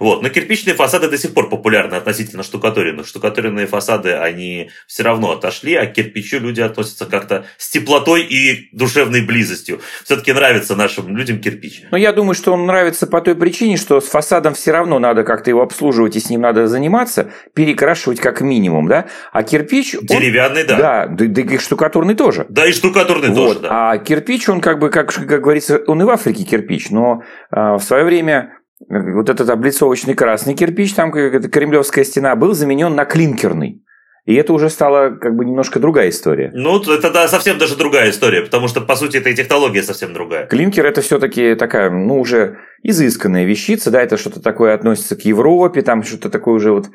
Вот. 0.00 0.22
Но 0.22 0.28
кирпичные 0.28 0.74
фасады 0.74 1.08
до 1.08 1.18
сих 1.18 1.34
пор 1.34 1.48
популярны 1.48 1.94
относительно 1.94 2.42
штукатуренных. 2.42 3.06
Штукатуренные 3.06 3.66
фасады, 3.66 4.12
они 4.12 4.70
все 4.86 5.02
равно 5.02 5.32
отошли, 5.32 5.74
а 5.74 5.86
к 5.86 5.92
кирпичу 5.92 6.38
люди 6.38 6.60
относятся 6.60 7.06
как-то 7.06 7.46
с 7.58 7.70
теплотой 7.70 8.22
и 8.22 8.68
душевной 8.72 9.22
близостью. 9.22 9.80
Все-таки 10.04 10.32
нравится 10.32 10.76
нашим 10.76 11.16
людям 11.16 11.38
кирпич. 11.40 11.82
Но 11.90 11.96
я 11.96 12.12
думаю, 12.12 12.34
что 12.34 12.52
он 12.52 12.66
нравится 12.66 13.06
по 13.06 13.20
той 13.20 13.34
причине, 13.34 13.76
что 13.76 14.00
с 14.00 14.08
фасадом 14.08 14.54
все 14.54 14.72
равно 14.72 14.98
надо 14.98 15.24
как-то 15.24 15.50
его 15.50 15.62
обслуживать, 15.62 16.16
и 16.16 16.20
с 16.20 16.30
ним 16.30 16.40
надо 16.40 16.66
заниматься, 16.66 17.30
перекрашивать 17.54 18.20
как 18.20 18.40
минимум, 18.40 18.88
да? 18.88 19.06
А 19.32 19.42
кирпич... 19.42 19.96
Деревянный, 20.02 20.62
он, 20.62 20.66
да. 20.68 20.76
Да, 20.76 21.06
да, 21.06 21.26
да 21.26 21.42
и 21.42 21.58
штукатурный 21.58 22.14
тоже. 22.14 22.46
Да, 22.48 22.66
и 22.66 22.72
штукатурный 22.72 23.28
вот. 23.28 23.36
тоже, 23.36 23.60
да. 23.60 23.90
А 23.90 23.98
кирпич, 23.98 24.48
он 24.48 24.60
как 24.60 24.78
бы, 24.78 24.90
как, 24.90 25.12
как 25.12 25.40
говорится, 25.40 25.80
он 25.86 26.02
и 26.02 26.04
в 26.04 26.10
Африке 26.10 26.44
кирпич, 26.44 26.90
но 26.90 27.22
а, 27.50 27.78
в 27.78 27.82
свое 27.82 28.04
время 28.04 28.58
вот 28.88 29.28
этот 29.28 29.48
облицовочный 29.50 30.14
красный 30.14 30.54
кирпич, 30.54 30.94
там 30.94 31.10
какая-то 31.10 31.48
кремлевская 31.48 32.04
стена, 32.04 32.36
был 32.36 32.54
заменен 32.54 32.94
на 32.94 33.04
клинкерный. 33.04 33.82
И 34.24 34.34
это 34.34 34.54
уже 34.54 34.70
стала 34.70 35.10
как 35.10 35.36
бы 35.36 35.44
немножко 35.44 35.78
другая 35.78 36.08
история. 36.08 36.50
Ну, 36.54 36.80
это 36.80 37.10
да, 37.10 37.28
совсем 37.28 37.58
даже 37.58 37.76
другая 37.76 38.08
история, 38.08 38.40
потому 38.40 38.68
что, 38.68 38.80
по 38.80 38.96
сути, 38.96 39.18
это 39.18 39.28
и 39.28 39.34
технология 39.34 39.82
совсем 39.82 40.14
другая. 40.14 40.46
Клинкер– 40.46 40.86
это 40.86 41.02
все-таки 41.02 41.54
такая, 41.54 41.90
ну, 41.90 42.20
уже 42.20 42.56
изысканная 42.82 43.44
вещица, 43.44 43.90
да, 43.90 44.02
это 44.02 44.16
что-то 44.16 44.40
такое 44.40 44.72
относится 44.74 45.14
к 45.14 45.26
Европе, 45.26 45.82
там 45.82 46.02
что-то 46.02 46.30
такое 46.30 46.54
уже 46.54 46.72
вот 46.72 46.86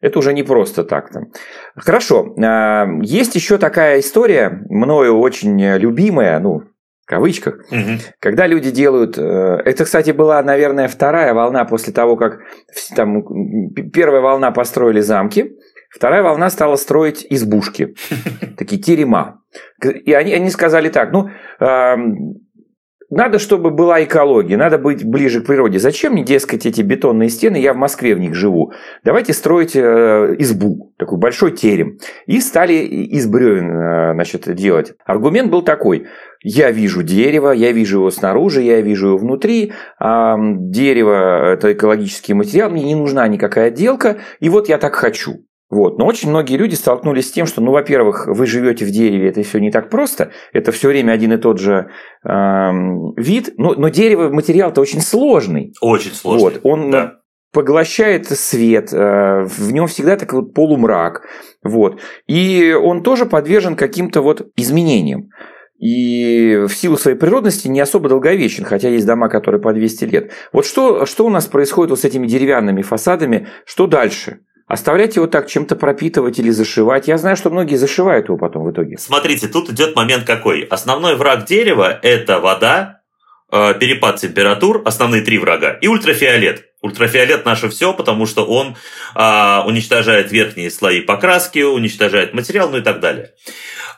это 0.00 0.18
уже 0.18 0.34
не 0.34 0.42
просто 0.42 0.84
так. 0.84 1.10
Там. 1.10 1.24
Хорошо. 1.74 2.34
А, 2.40 2.86
есть 3.02 3.34
еще 3.34 3.58
такая 3.58 3.98
история, 4.00 4.62
мною 4.68 5.18
очень 5.18 5.60
любимая, 5.78 6.38
ну, 6.38 6.62
кавычках, 7.06 7.60
угу. 7.70 7.98
когда 8.20 8.46
люди 8.46 8.70
делают... 8.70 9.16
Э, 9.18 9.62
это, 9.64 9.84
кстати, 9.84 10.10
была, 10.10 10.42
наверное, 10.42 10.88
вторая 10.88 11.32
волна 11.34 11.64
после 11.64 11.92
того, 11.92 12.16
как 12.16 12.40
там, 12.94 13.22
первая 13.92 14.20
волна 14.20 14.50
построили 14.50 15.00
замки, 15.00 15.56
вторая 15.90 16.22
волна 16.22 16.50
стала 16.50 16.76
строить 16.76 17.26
избушки, 17.30 17.94
такие 18.58 18.80
терема. 18.80 19.40
И 19.82 20.12
они, 20.12 20.32
они 20.32 20.50
сказали 20.50 20.88
так, 20.88 21.12
ну, 21.12 21.30
надо, 23.10 23.38
чтобы 23.38 23.70
была 23.70 24.02
экология, 24.02 24.56
надо 24.56 24.78
быть 24.78 25.04
ближе 25.04 25.40
к 25.40 25.46
природе. 25.46 25.78
Зачем 25.78 26.12
мне, 26.12 26.24
дескать, 26.24 26.66
эти 26.66 26.80
бетонные 26.82 27.28
стены, 27.28 27.56
я 27.56 27.72
в 27.72 27.76
Москве 27.76 28.14
в 28.14 28.18
них 28.18 28.34
живу. 28.34 28.72
Давайте 29.04 29.32
строить 29.32 29.76
э, 29.76 30.34
избу, 30.38 30.92
такой 30.98 31.18
большой 31.18 31.52
терем. 31.52 31.98
И 32.26 32.40
стали 32.40 32.74
из 32.74 33.26
бревен 33.26 33.70
э, 33.70 34.14
значит, 34.14 34.52
делать. 34.54 34.94
Аргумент 35.04 35.50
был 35.50 35.62
такой. 35.62 36.06
Я 36.48 36.70
вижу 36.70 37.02
дерево, 37.02 37.50
я 37.50 37.72
вижу 37.72 37.98
его 37.98 38.10
снаружи, 38.12 38.62
я 38.62 38.80
вижу 38.80 39.08
его 39.08 39.18
внутри. 39.18 39.72
А 39.98 40.36
дерево– 40.38 41.52
это 41.54 41.72
экологический 41.72 42.34
материал, 42.34 42.70
мне 42.70 42.84
не 42.84 42.94
нужна 42.94 43.26
никакая 43.26 43.66
отделка, 43.66 44.18
и 44.38 44.48
вот 44.48 44.68
я 44.68 44.78
так 44.78 44.94
хочу. 44.94 45.44
Вот. 45.70 45.98
Но 45.98 46.06
очень 46.06 46.30
многие 46.30 46.56
люди 46.56 46.76
столкнулись 46.76 47.26
с 47.26 47.32
тем, 47.32 47.46
что, 47.46 47.60
ну, 47.60 47.72
во-первых, 47.72 48.28
вы 48.28 48.46
живете 48.46 48.84
в 48.84 48.92
дереве, 48.92 49.30
это 49.30 49.42
все 49.42 49.58
не 49.58 49.72
так 49.72 49.90
просто, 49.90 50.30
это 50.52 50.70
все 50.70 50.86
время 50.86 51.10
один 51.10 51.32
и 51.32 51.36
тот 51.36 51.58
же 51.58 51.88
э, 52.22 52.30
вид, 53.16 53.54
но, 53.56 53.74
но 53.74 53.88
дерево 53.88 54.28
материал-то 54.28 54.80
очень 54.80 55.00
сложный. 55.00 55.72
Очень 55.80 56.12
сложный. 56.12 56.44
Вот. 56.44 56.60
Он 56.62 56.92
да. 56.92 57.14
поглощает 57.52 58.28
свет, 58.28 58.92
э, 58.92 59.46
в 59.46 59.72
нем 59.72 59.88
всегда 59.88 60.16
такой 60.16 60.42
вот 60.42 60.54
полумрак, 60.54 61.22
вот. 61.64 62.00
И 62.28 62.72
он 62.72 63.02
тоже 63.02 63.26
подвержен 63.26 63.74
каким-то 63.74 64.22
вот 64.22 64.46
изменениям. 64.54 65.30
И 65.78 66.64
в 66.66 66.72
силу 66.72 66.96
своей 66.96 67.16
природности 67.16 67.68
не 67.68 67.80
особо 67.80 68.08
долговечен, 68.08 68.64
хотя 68.64 68.88
есть 68.88 69.06
дома, 69.06 69.28
которые 69.28 69.60
по 69.60 69.72
200 69.72 70.04
лет. 70.04 70.32
Вот 70.52 70.64
что, 70.64 71.04
что 71.04 71.26
у 71.26 71.30
нас 71.30 71.46
происходит 71.46 71.90
вот 71.90 72.00
с 72.00 72.04
этими 72.04 72.26
деревянными 72.26 72.82
фасадами, 72.82 73.48
что 73.66 73.86
дальше? 73.86 74.40
Оставлять 74.66 75.14
его 75.14 75.26
так, 75.26 75.46
чем-то 75.46 75.76
пропитывать 75.76 76.38
или 76.40 76.50
зашивать. 76.50 77.06
Я 77.06 77.18
знаю, 77.18 77.36
что 77.36 77.50
многие 77.50 77.76
зашивают 77.76 78.28
его 78.28 78.36
потом 78.36 78.64
в 78.64 78.72
итоге. 78.72 78.96
Смотрите, 78.98 79.46
тут 79.46 79.70
идет 79.70 79.94
момент 79.94 80.24
какой. 80.24 80.62
Основной 80.62 81.14
враг 81.14 81.44
дерева– 81.44 82.00
это 82.02 82.40
вода, 82.40 83.02
э, 83.52 83.74
перепад 83.78 84.16
температур, 84.16 84.82
основные 84.84 85.22
три 85.22 85.38
врага, 85.38 85.70
и 85.80 85.86
ультрафиолет. 85.86 86.64
Ультрафиолет 86.86 87.44
наше 87.44 87.68
все, 87.68 87.92
потому 87.92 88.26
что 88.26 88.44
он 88.44 88.76
а, 89.14 89.64
уничтожает 89.66 90.32
верхние 90.32 90.70
слои 90.70 91.00
покраски, 91.00 91.60
уничтожает 91.60 92.32
материал, 92.32 92.70
ну 92.70 92.78
и 92.78 92.82
так 92.82 93.00
далее. 93.00 93.32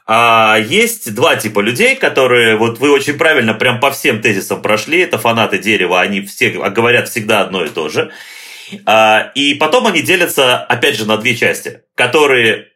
А 0.06 0.56
есть 0.58 1.14
два 1.14 1.36
типа 1.36 1.60
людей, 1.60 1.94
которые, 1.94 2.56
вот 2.56 2.78
вы 2.78 2.90
очень 2.90 3.18
правильно 3.18 3.52
прям 3.52 3.78
по 3.78 3.90
всем 3.90 4.22
тезисам 4.22 4.62
прошли, 4.62 5.00
это 5.00 5.18
фанаты 5.18 5.58
дерева, 5.58 6.00
они 6.00 6.22
все 6.22 6.48
говорят 6.48 7.08
всегда 7.08 7.42
одно 7.42 7.64
и 7.64 7.68
то 7.68 7.90
же. 7.90 8.10
А, 8.86 9.30
и 9.34 9.54
потом 9.54 9.86
они 9.86 10.00
делятся, 10.00 10.58
опять 10.58 10.96
же, 10.96 11.06
на 11.06 11.18
две 11.18 11.36
части, 11.36 11.82
которые, 11.94 12.68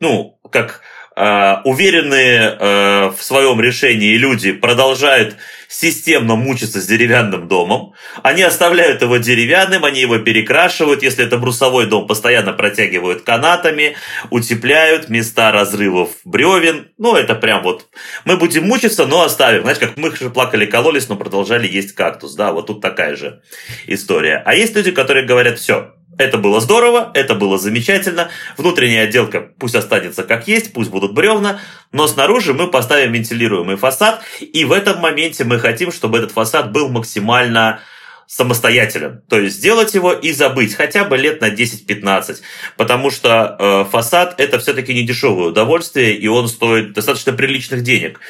ну, 0.00 0.40
как 0.50 0.80
уверенные 1.16 2.56
а, 2.58 3.14
в 3.16 3.22
своем 3.22 3.60
решении 3.60 4.16
люди 4.16 4.52
продолжают 4.52 5.36
системно 5.68 6.36
мучиться 6.36 6.80
с 6.80 6.86
деревянным 6.86 7.48
домом. 7.48 7.94
Они 8.22 8.42
оставляют 8.42 9.02
его 9.02 9.16
деревянным, 9.16 9.84
они 9.84 10.00
его 10.00 10.18
перекрашивают. 10.18 11.02
Если 11.02 11.24
это 11.24 11.36
брусовой 11.36 11.86
дом, 11.86 12.06
постоянно 12.06 12.52
протягивают 12.52 13.22
канатами, 13.22 13.96
утепляют 14.30 15.08
места 15.08 15.50
разрывов 15.50 16.10
бревен. 16.24 16.88
Ну, 16.98 17.16
это 17.16 17.34
прям 17.34 17.62
вот... 17.62 17.88
Мы 18.24 18.36
будем 18.36 18.64
мучиться, 18.68 19.06
но 19.06 19.22
оставим. 19.22 19.62
Знаешь, 19.62 19.78
как 19.78 19.96
мы 19.96 20.14
же 20.14 20.30
плакали, 20.30 20.66
кололись, 20.66 21.08
но 21.08 21.16
продолжали 21.16 21.66
есть 21.66 21.92
кактус. 21.92 22.34
Да, 22.34 22.52
вот 22.52 22.68
тут 22.68 22.80
такая 22.80 23.16
же 23.16 23.42
история. 23.86 24.42
А 24.44 24.54
есть 24.54 24.76
люди, 24.76 24.92
которые 24.92 25.26
говорят, 25.26 25.58
все, 25.58 25.93
это 26.18 26.38
было 26.38 26.60
здорово, 26.60 27.10
это 27.14 27.34
было 27.34 27.58
замечательно. 27.58 28.30
Внутренняя 28.56 29.04
отделка 29.04 29.40
пусть 29.58 29.74
останется 29.74 30.22
как 30.22 30.48
есть, 30.48 30.72
пусть 30.72 30.90
будут 30.90 31.12
бревна, 31.12 31.60
но 31.92 32.06
снаружи 32.06 32.54
мы 32.54 32.68
поставим 32.68 33.12
вентилируемый 33.12 33.76
фасад, 33.76 34.22
и 34.40 34.64
в 34.64 34.72
этом 34.72 35.00
моменте 35.00 35.44
мы 35.44 35.58
хотим, 35.58 35.92
чтобы 35.92 36.18
этот 36.18 36.32
фасад 36.32 36.72
был 36.72 36.88
максимально 36.88 37.80
самостоятелен. 38.26 39.22
То 39.28 39.38
есть 39.38 39.56
сделать 39.56 39.94
его 39.94 40.12
и 40.12 40.32
забыть 40.32 40.74
хотя 40.74 41.04
бы 41.04 41.16
лет 41.16 41.40
на 41.40 41.50
10-15. 41.50 42.38
Потому 42.76 43.10
что 43.10 43.56
э, 43.58 43.84
фасад 43.90 44.40
это 44.40 44.58
все-таки 44.58 44.94
не 44.94 45.04
дешевое 45.04 45.48
удовольствие, 45.48 46.14
и 46.14 46.26
он 46.26 46.48
стоит 46.48 46.94
достаточно 46.94 47.32
приличных 47.32 47.82
денег. 47.82 48.20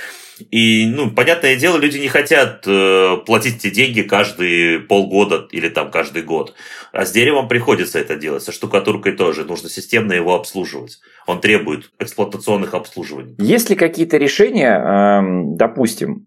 И, 0.51 0.87
ну, 0.87 1.11
понятное 1.11 1.57
дело, 1.57 1.79
люди 1.79 1.99
не 1.99 2.09
хотят 2.09 2.65
э, 2.67 3.17
платить 3.25 3.57
эти 3.57 3.73
деньги 3.73 4.03
каждые 4.03 4.81
полгода 4.81 5.47
или 5.51 5.69
там 5.69 5.91
каждый 5.91 6.23
год. 6.23 6.55
А 6.93 7.07
с 7.07 7.13
деревом 7.13 7.49
приходится 7.49 7.99
это 7.99 8.17
делать, 8.17 8.43
со 8.43 8.51
штукатуркой 8.51 9.13
тоже. 9.13 9.45
Нужно 9.45 9.69
системно 9.69 10.13
его 10.13 10.35
обслуживать. 10.35 10.99
Он 11.27 11.41
требует 11.41 11.91
эксплуатационных 11.99 12.75
обслуживаний. 12.75 13.37
Есть 13.39 13.71
ли 13.71 13.77
какие-то 13.77 14.17
решения, 14.17 14.77
э, 14.77 15.57
допустим, 15.57 16.27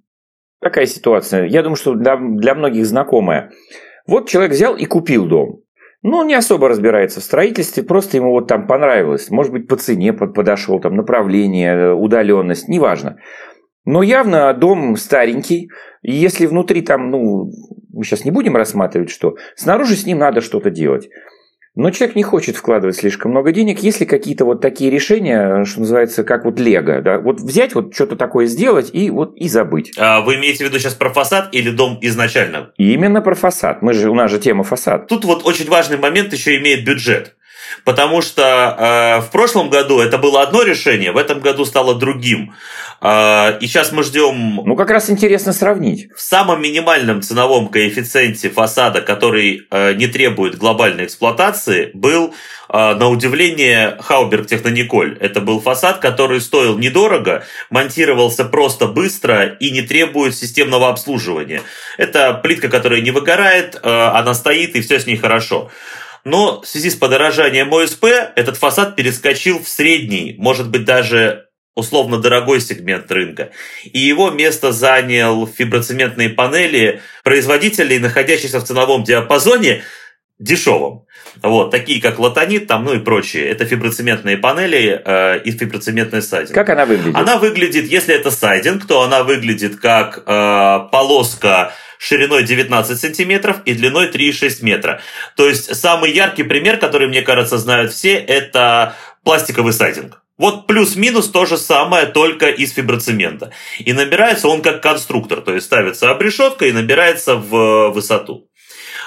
такая 0.61 0.85
ситуация, 0.85 1.45
я 1.45 1.61
думаю, 1.61 1.75
что 1.75 1.93
для, 1.93 2.17
для 2.17 2.55
многих 2.55 2.85
знакомая. 2.85 3.51
Вот 4.07 4.29
человек 4.29 4.53
взял 4.53 4.75
и 4.77 4.85
купил 4.85 5.25
дом. 5.25 5.61
Ну, 6.03 6.17
он 6.17 6.27
не 6.27 6.35
особо 6.35 6.69
разбирается 6.69 7.19
в 7.19 7.23
строительстве, 7.23 7.83
просто 7.83 8.17
ему 8.17 8.31
вот 8.31 8.47
там 8.47 8.67
понравилось. 8.67 9.29
Может 9.29 9.51
быть, 9.51 9.67
по 9.67 9.75
цене 9.75 10.13
подошел, 10.13 10.79
там 10.79 10.95
направление, 10.95 11.73
э, 11.73 11.91
удаленность, 11.91 12.69
неважно. 12.69 13.17
Но 13.87 14.03
явно 14.03 14.53
дом 14.53 14.97
старенький, 14.97 15.71
и 16.01 16.11
если 16.11 16.45
внутри 16.45 16.81
там, 16.81 17.09
ну, 17.09 17.49
мы 17.93 18.03
сейчас 18.03 18.25
не 18.25 18.31
будем 18.31 18.57
рассматривать, 18.57 19.09
что 19.09 19.37
снаружи 19.55 19.95
с 19.95 20.05
ним 20.05 20.19
надо 20.19 20.41
что-то 20.41 20.69
делать. 20.69 21.07
Но 21.73 21.89
человек 21.91 22.17
не 22.17 22.23
хочет 22.23 22.57
вкладывать 22.57 22.97
слишком 22.97 23.31
много 23.31 23.53
денег. 23.53 23.79
Есть 23.79 24.01
ли 24.01 24.05
какие-то 24.05 24.43
вот 24.43 24.59
такие 24.59 24.91
решения, 24.91 25.63
что 25.63 25.79
называется, 25.79 26.25
как 26.25 26.43
вот 26.43 26.59
Лего, 26.59 27.01
да? 27.01 27.19
Вот 27.19 27.39
взять 27.39 27.75
вот 27.75 27.93
что-то 27.93 28.17
такое 28.17 28.47
сделать 28.47 28.89
и 28.91 29.09
вот 29.09 29.37
и 29.37 29.47
забыть. 29.47 29.93
А 29.97 30.19
вы 30.19 30.35
имеете 30.35 30.65
в 30.65 30.67
виду 30.67 30.79
сейчас 30.79 30.95
про 30.95 31.09
фасад 31.09 31.47
или 31.53 31.69
дом 31.69 31.97
изначально? 32.01 32.73
Именно 32.75 33.21
про 33.21 33.35
фасад. 33.35 33.83
Мы 33.83 33.93
же, 33.93 34.09
у 34.09 34.15
нас 34.15 34.29
же 34.29 34.39
тема 34.39 34.63
фасад. 34.65 35.07
Тут 35.07 35.23
вот 35.23 35.45
очень 35.45 35.69
важный 35.69 35.97
момент 35.97 36.33
еще 36.33 36.57
имеет 36.57 36.83
бюджет. 36.83 37.36
Потому 37.83 38.21
что 38.21 38.41
э, 38.43 39.21
в 39.21 39.31
прошлом 39.31 39.69
году 39.69 39.99
это 39.99 40.17
было 40.17 40.41
одно 40.41 40.63
решение, 40.63 41.11
в 41.11 41.17
этом 41.17 41.39
году 41.39 41.65
стало 41.65 41.95
другим. 41.95 42.53
Э, 43.01 43.57
и 43.59 43.67
сейчас 43.67 43.91
мы 43.91 44.03
ждем... 44.03 44.61
Ну, 44.65 44.75
как 44.75 44.89
раз 44.89 45.09
интересно 45.09 45.53
сравнить. 45.53 46.09
В 46.15 46.21
самом 46.21 46.61
минимальном 46.61 47.21
ценовом 47.21 47.67
коэффициенте 47.67 48.49
фасада, 48.49 49.01
который 49.01 49.67
э, 49.69 49.93
не 49.93 50.07
требует 50.07 50.57
глобальной 50.57 51.05
эксплуатации, 51.05 51.91
был, 51.93 52.33
э, 52.69 52.95
на 52.95 53.07
удивление, 53.09 53.97
Хауберг 53.99 54.47
Технониколь. 54.47 55.17
Это 55.19 55.41
был 55.41 55.61
фасад, 55.61 55.99
который 55.99 56.41
стоил 56.41 56.77
недорого, 56.77 57.43
монтировался 57.69 58.45
просто 58.45 58.87
быстро 58.87 59.45
и 59.45 59.71
не 59.71 59.81
требует 59.81 60.35
системного 60.35 60.89
обслуживания. 60.89 61.61
Это 61.97 62.33
плитка, 62.33 62.69
которая 62.69 63.01
не 63.01 63.11
выгорает, 63.11 63.79
э, 63.81 63.89
она 63.89 64.33
стоит 64.33 64.75
и 64.75 64.81
все 64.81 64.99
с 64.99 65.05
ней 65.05 65.17
хорошо. 65.17 65.71
Но 66.23 66.61
в 66.61 66.67
связи 66.67 66.89
с 66.89 66.95
подорожанием 66.95 67.73
ОСП 67.73 68.05
этот 68.35 68.57
фасад 68.57 68.95
перескочил 68.95 69.63
в 69.63 69.67
средний, 69.67 70.35
может 70.37 70.69
быть 70.69 70.85
даже 70.85 71.47
условно 71.77 72.17
дорогой 72.17 72.59
сегмент 72.59 73.11
рынка. 73.11 73.51
И 73.83 73.99
его 73.99 74.31
место 74.31 74.71
занял 74.71 75.47
фиброцементные 75.47 76.29
панели 76.29 77.01
производителей, 77.23 77.99
находящихся 77.99 78.59
в 78.59 78.63
ценовом 78.63 79.03
диапазоне 79.03 79.83
дешевым. 80.39 81.05
Вот, 81.43 81.71
такие 81.71 82.01
как 82.01 82.19
латонит, 82.19 82.67
там, 82.67 82.83
ну 82.85 82.95
и 82.95 82.99
прочие. 82.99 83.45
Это 83.45 83.65
фиброцементные 83.65 84.37
панели 84.37 85.01
э, 85.03 85.39
и 85.43 85.51
фиброцементный 85.51 86.21
сайдинг. 86.21 86.55
Как 86.55 86.69
она 86.69 86.85
выглядит? 86.85 87.15
Она 87.15 87.37
выглядит, 87.37 87.85
если 87.85 88.15
это 88.15 88.31
сайдинг, 88.31 88.87
то 88.87 89.03
она 89.03 89.23
выглядит 89.23 89.77
как 89.77 90.23
э, 90.25 90.79
полоска 90.91 91.73
шириной 91.99 92.43
19 92.43 92.99
сантиметров 92.99 93.57
и 93.65 93.73
длиной 93.73 94.09
3,6 94.09 94.63
метра. 94.63 95.01
То 95.35 95.47
есть 95.47 95.75
самый 95.75 96.11
яркий 96.11 96.43
пример, 96.43 96.77
который, 96.77 97.07
мне 97.07 97.21
кажется, 97.21 97.57
знают 97.57 97.93
все, 97.93 98.15
это 98.15 98.95
пластиковый 99.23 99.73
сайдинг. 99.73 100.21
Вот 100.37 100.67
плюс-минус 100.67 101.29
то 101.29 101.45
же 101.45 101.57
самое, 101.57 102.05
только 102.05 102.47
из 102.47 102.71
фиброцемента. 102.73 103.51
И 103.79 103.93
набирается 103.93 104.47
он 104.47 104.61
как 104.61 104.83
конструктор, 104.83 105.41
то 105.41 105.53
есть 105.53 105.65
ставится 105.65 106.11
обрешетка 106.11 106.67
и 106.67 106.71
набирается 106.71 107.35
в 107.35 107.89
высоту. 107.89 108.47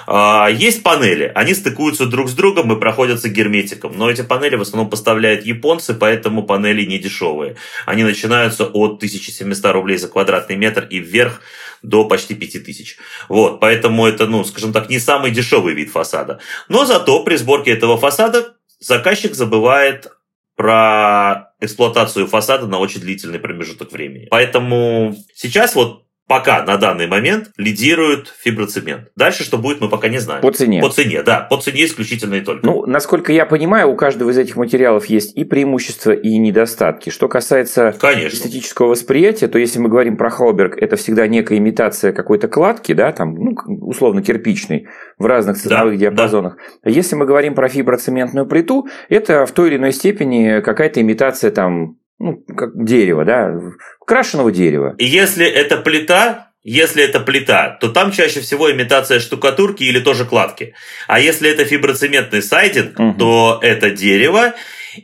А, 0.06 0.49
есть 0.49 0.82
панели, 0.82 1.30
они 1.35 1.54
стыкуются 1.54 2.06
друг 2.06 2.28
с 2.28 2.35
другом 2.35 2.73
и 2.73 2.80
проходятся 2.80 3.28
герметиком, 3.28 3.97
но 3.97 4.11
эти 4.11 4.23
панели 4.23 4.56
в 4.56 4.62
основном 4.62 4.90
поставляют 4.90 5.44
японцы, 5.44 5.94
поэтому 5.94 6.42
панели 6.42 6.85
не 6.85 6.99
дешевые. 6.99 7.56
Они 7.87 8.02
начинаются 8.02 8.64
от 8.64 8.97
1700 8.97 9.73
рублей 9.73 9.99
за 9.99 10.09
квадратный 10.09 10.56
метр 10.56 10.85
и 10.90 10.99
вверх 10.99 11.42
до 11.82 12.04
почти 12.04 12.34
5000. 12.34 12.96
Вот, 13.28 13.60
поэтому 13.60 14.06
это, 14.06 14.26
ну, 14.26 14.44
скажем 14.44 14.72
так, 14.72 14.88
не 14.90 14.99
самый 14.99 15.30
дешевый 15.30 15.75
вид 15.75 15.90
фасада. 15.90 16.40
Но 16.68 16.84
зато 16.84 17.25
при 17.25 17.37
сборке 17.37 17.72
этого 17.72 17.96
фасада 17.96 18.56
заказчик 18.78 19.34
забывает 19.34 20.08
про 20.56 21.52
эксплуатацию 21.60 22.26
фасада 22.26 22.66
на 22.66 22.78
очень 22.78 23.00
длительный 23.00 23.38
промежуток 23.38 23.92
времени. 23.92 24.26
Поэтому 24.30 25.16
сейчас 25.34 25.75
вот 25.75 26.04
пока 26.30 26.62
на 26.62 26.76
данный 26.76 27.08
момент 27.08 27.50
лидирует 27.56 28.32
фиброцемент. 28.40 29.08
Дальше 29.16 29.42
что 29.42 29.58
будет, 29.58 29.80
мы 29.80 29.88
пока 29.88 30.06
не 30.06 30.18
знаем. 30.18 30.42
По 30.42 30.52
цене. 30.52 30.80
По 30.80 30.88
цене, 30.88 31.25
да. 31.25 31.40
По 31.40 31.56
цене 31.56 31.87
исключительно 31.87 32.34
и 32.34 32.40
только. 32.40 32.64
Ну, 32.64 32.87
насколько 32.87 33.32
я 33.32 33.44
понимаю, 33.46 33.90
у 33.90 33.96
каждого 33.96 34.30
из 34.30 34.38
этих 34.38 34.54
материалов 34.54 35.06
есть 35.06 35.37
и 35.37 35.42
преимущества, 35.42 36.12
и 36.12 36.38
недостатки. 36.38 37.10
Что 37.10 37.26
касается 37.26 37.96
Конечно. 38.00 38.37
эстетического 38.37 38.90
восприятия, 38.90 39.49
то 39.49 39.58
если 39.58 39.80
мы 39.80 39.88
говорим 39.88 40.16
про 40.16 40.30
Хауберг, 40.30 40.80
это 40.80 40.94
всегда 40.94 41.26
некая 41.26 41.58
имитация 41.58 42.12
какой-то 42.12 42.46
кладки, 42.46 42.92
да, 42.92 43.10
там, 43.10 43.34
ну, 43.34 43.56
условно 43.80 44.22
кирпичной, 44.22 44.87
в 45.18 45.26
разных 45.26 45.56
ценовых 45.56 45.94
да, 45.94 45.99
диапазонах. 45.99 46.58
Да. 46.84 46.90
Если 46.90 47.16
мы 47.16 47.26
говорим 47.26 47.56
про 47.56 47.68
фиброцементную 47.68 48.46
плиту, 48.46 48.87
это 49.08 49.46
в 49.46 49.50
той 49.50 49.70
или 49.70 49.78
иной 49.78 49.90
степени 49.90 50.60
какая-то 50.60 51.00
имитация 51.00 51.50
там 51.50 51.96
ну, 52.20 52.36
как 52.54 52.84
дерево, 52.84 53.24
да, 53.24 53.58
крашеного 54.06 54.52
дерева. 54.52 54.94
И 54.98 55.06
если 55.06 55.46
это 55.46 55.78
плита, 55.78 56.50
если 56.62 57.02
это 57.02 57.18
плита, 57.20 57.78
то 57.80 57.88
там 57.88 58.12
чаще 58.12 58.40
всего 58.40 58.70
имитация 58.70 59.18
штукатурки 59.18 59.82
или 59.82 59.98
тоже 60.00 60.26
кладки. 60.26 60.74
А 61.08 61.18
если 61.18 61.50
это 61.50 61.64
фиброцементный 61.64 62.42
сайдинг, 62.42 63.00
угу. 63.00 63.14
то 63.18 63.58
это 63.62 63.90
дерево, 63.90 64.52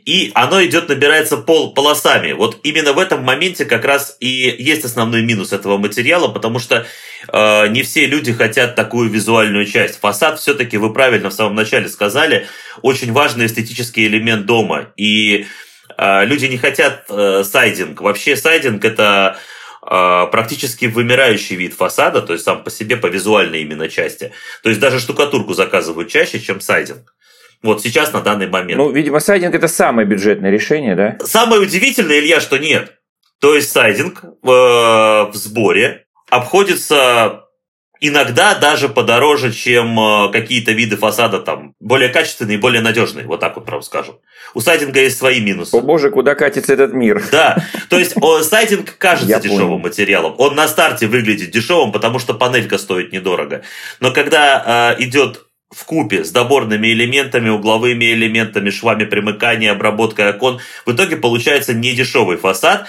и 0.05 0.31
оно 0.35 0.63
идет, 0.63 0.89
набирается 0.89 1.37
пол 1.37 1.73
полосами. 1.73 2.33
Вот 2.33 2.59
именно 2.61 2.93
в 2.93 2.99
этом 2.99 3.23
моменте 3.23 3.65
как 3.65 3.83
раз 3.83 4.15
и 4.19 4.55
есть 4.59 4.85
основной 4.85 5.23
минус 5.23 5.53
этого 5.53 5.79
материала, 5.79 6.27
потому 6.27 6.59
что 6.59 6.85
э, 7.27 7.67
не 7.69 7.81
все 7.81 8.05
люди 8.05 8.31
хотят 8.31 8.75
такую 8.75 9.09
визуальную 9.09 9.65
часть. 9.65 9.99
Фасад 9.99 10.39
все-таки, 10.39 10.77
вы 10.77 10.93
правильно 10.93 11.31
в 11.31 11.33
самом 11.33 11.55
начале 11.55 11.87
сказали, 11.89 12.45
очень 12.83 13.11
важный 13.11 13.47
эстетический 13.47 14.05
элемент 14.05 14.45
дома. 14.45 14.93
И 14.97 15.47
люди 15.97 16.45
не 16.45 16.57
хотят 16.57 17.05
э, 17.09 17.43
сайдинг. 17.43 18.01
Вообще 18.01 18.35
сайдинг 18.35 18.85
это 18.85 19.37
а, 19.89 20.25
практически 20.25 20.85
вымирающий 20.85 21.55
вид 21.55 21.73
фасада, 21.73 22.21
то 22.21 22.33
есть 22.33 22.43
сам 22.43 22.61
по 22.63 22.69
себе 22.69 22.97
по 22.97 23.07
визуальной 23.07 23.61
именно 23.61 23.87
части. 23.87 24.33
То 24.61 24.69
есть 24.69 24.81
даже 24.81 24.99
штукатурку 24.99 25.53
заказывают 25.53 26.09
чаще, 26.09 26.41
чем 26.41 26.59
сайдинг. 26.59 27.15
Вот 27.63 27.81
сейчас 27.81 28.11
на 28.11 28.19
данный 28.19 28.47
момент. 28.47 28.77
Ну, 28.77 28.91
видимо, 28.91 29.21
сайдинг 29.21 29.55
это 29.55 29.69
самое 29.69 30.05
бюджетное 30.05 30.51
решение, 30.51 30.95
да? 30.95 31.17
Самое 31.23 31.61
удивительное, 31.61 32.19
Илья, 32.19 32.41
что 32.41 32.57
нет. 32.57 32.95
То 33.39 33.55
есть 33.55 33.71
сайдинг 33.71 34.23
э, 34.23 34.27
в 34.43 35.31
сборе 35.33 36.05
обходится 36.29 37.46
иногда 37.99 38.55
даже 38.55 38.89
подороже, 38.89 39.51
чем 39.51 39.99
э, 39.99 40.31
какие-то 40.31 40.71
виды 40.71 40.97
фасада 40.97 41.39
там 41.39 41.73
более 41.79 42.09
качественные, 42.09 42.57
более 42.57 42.81
надежные, 42.81 43.25
вот 43.25 43.39
так 43.39 43.55
вот 43.55 43.65
прям 43.65 43.81
скажем. 43.81 44.15
У 44.53 44.61
сайдинга 44.61 45.01
есть 45.01 45.17
свои 45.17 45.39
минусы. 45.39 45.75
О 45.75 45.81
боже, 45.81 46.09
куда 46.09 46.35
катится 46.35 46.73
этот 46.73 46.93
мир? 46.93 47.23
Да, 47.31 47.63
то 47.89 47.99
есть 47.99 48.15
сайдинг 48.43 48.97
кажется 48.97 49.29
Я 49.29 49.39
дешевым 49.39 49.67
понял. 49.67 49.77
материалом. 49.79 50.35
Он 50.37 50.55
на 50.55 50.67
старте 50.67 51.07
выглядит 51.07 51.51
дешевым, 51.51 51.91
потому 51.91 52.19
что 52.19 52.33
панелька 52.33 52.77
стоит 52.77 53.11
недорого. 53.11 53.63
Но 53.99 54.11
когда 54.11 54.95
э, 54.97 55.03
идет 55.03 55.45
в 55.69 55.83
купе 55.83 56.23
с 56.23 56.31
доборными 56.31 56.87
элементами, 56.87 57.49
угловыми 57.49 58.05
элементами, 58.13 58.69
швами 58.69 59.03
примыкания, 59.03 59.71
обработкой 59.71 60.29
окон, 60.29 60.59
в 60.85 60.93
итоге 60.93 61.17
получается 61.17 61.73
недешевый 61.73 62.37
фасад, 62.37 62.87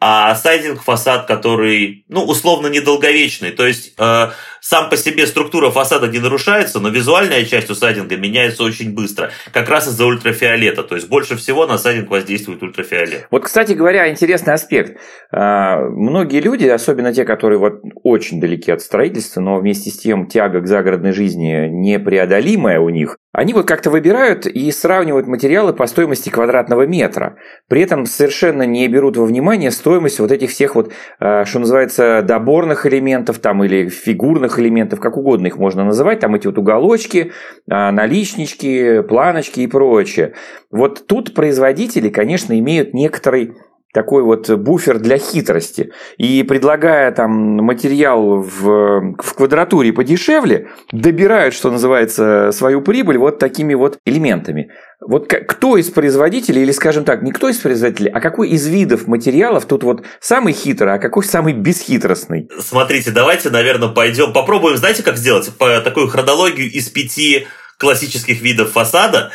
а 0.00 0.34
сайдинг 0.34 0.82
фасад, 0.82 1.26
который, 1.26 2.04
ну, 2.08 2.24
условно 2.24 2.68
недолговечный. 2.68 3.50
То 3.50 3.66
есть 3.66 3.94
э, 3.98 4.30
сам 4.60 4.90
по 4.90 4.96
себе 4.96 5.26
структура 5.26 5.70
фасада 5.70 6.08
не 6.08 6.18
нарушается, 6.18 6.80
но 6.80 6.88
визуальная 6.88 7.44
часть 7.44 7.70
у 7.70 7.74
сайдинга 7.74 8.16
меняется 8.16 8.62
очень 8.62 8.94
быстро, 8.94 9.30
как 9.52 9.68
раз 9.68 9.88
из-за 9.88 10.06
ультрафиолета. 10.06 10.82
То 10.82 10.94
есть 10.94 11.08
больше 11.08 11.36
всего 11.36 11.66
на 11.66 11.78
сайдинг 11.78 12.10
воздействует 12.10 12.62
ультрафиолет. 12.62 13.26
Вот, 13.30 13.44
кстати 13.44 13.72
говоря, 13.72 14.10
интересный 14.10 14.54
аспект. 14.54 14.98
А, 15.30 15.80
многие 15.80 16.40
люди, 16.40 16.66
особенно 16.66 17.12
те, 17.12 17.24
которые 17.24 17.58
вот 17.58 17.80
очень 18.02 18.40
далеки 18.40 18.70
от 18.70 18.80
строительства, 18.80 19.40
но 19.40 19.58
вместе 19.58 19.90
с 19.90 19.98
тем 19.98 20.26
тяга 20.26 20.60
к 20.60 20.66
загородной 20.66 21.12
жизни 21.12 21.68
непреодолимая 21.68 22.80
у 22.80 22.88
них, 22.88 23.16
они 23.32 23.52
вот 23.52 23.68
как-то 23.68 23.90
выбирают 23.90 24.46
и 24.46 24.70
сравнивают 24.72 25.26
материалы 25.26 25.72
по 25.72 25.86
стоимости 25.86 26.30
квадратного 26.30 26.86
метра. 26.86 27.36
При 27.68 27.82
этом 27.82 28.06
совершенно 28.06 28.62
не 28.62 28.88
берут 28.88 29.16
во 29.16 29.26
внимание 29.26 29.70
стоимость 29.70 30.18
вот 30.18 30.32
этих 30.32 30.50
всех 30.50 30.74
вот, 30.74 30.92
а, 31.20 31.44
что 31.44 31.58
называется, 31.58 32.22
доборных 32.22 32.86
элементов 32.86 33.38
там 33.38 33.62
или 33.62 33.88
фигурных 33.88 34.47
элементов, 34.56 35.00
как 35.00 35.16
угодно 35.16 35.48
их 35.48 35.56
можно 35.56 35.84
называть, 35.84 36.20
там 36.20 36.36
эти 36.36 36.46
вот 36.46 36.58
уголочки, 36.58 37.32
а, 37.68 37.90
наличнички, 37.90 39.02
планочки 39.02 39.60
и 39.60 39.66
прочее. 39.66 40.34
Вот 40.70 41.08
тут 41.08 41.34
производители, 41.34 42.08
конечно, 42.08 42.56
имеют 42.56 42.94
некоторый 42.94 43.54
такой 43.92 44.22
вот 44.22 44.50
буфер 44.50 44.98
для 44.98 45.18
хитрости. 45.18 45.92
И 46.18 46.42
предлагая 46.42 47.10
там 47.12 47.30
материал 47.32 48.42
в, 48.42 49.14
в 49.18 49.34
квадратуре 49.34 49.92
подешевле, 49.92 50.68
добирают, 50.92 51.54
что 51.54 51.70
называется, 51.70 52.50
свою 52.52 52.82
прибыль 52.82 53.18
вот 53.18 53.38
такими 53.38 53.74
вот 53.74 53.98
элементами. 54.04 54.70
Вот 55.00 55.28
кто 55.28 55.76
из 55.76 55.90
производителей, 55.90 56.62
или 56.62 56.72
скажем 56.72 57.04
так, 57.04 57.22
не 57.22 57.32
кто 57.32 57.48
из 57.48 57.58
производителей, 57.58 58.10
а 58.10 58.20
какой 58.20 58.50
из 58.50 58.66
видов 58.66 59.06
материалов 59.06 59.64
тут 59.64 59.84
вот 59.84 60.04
самый 60.20 60.52
хитрый, 60.52 60.94
а 60.94 60.98
какой 60.98 61.24
самый 61.24 61.52
бесхитростный? 61.52 62.48
Смотрите, 62.60 63.10
давайте, 63.10 63.50
наверное, 63.50 63.88
пойдем, 63.88 64.32
попробуем, 64.32 64.76
знаете, 64.76 65.02
как 65.02 65.16
сделать? 65.16 65.50
По 65.56 65.80
такую 65.80 66.08
хронологию 66.08 66.70
из 66.70 66.88
пяти 66.88 67.46
классических 67.78 68.42
видов 68.42 68.72
фасада 68.72 69.30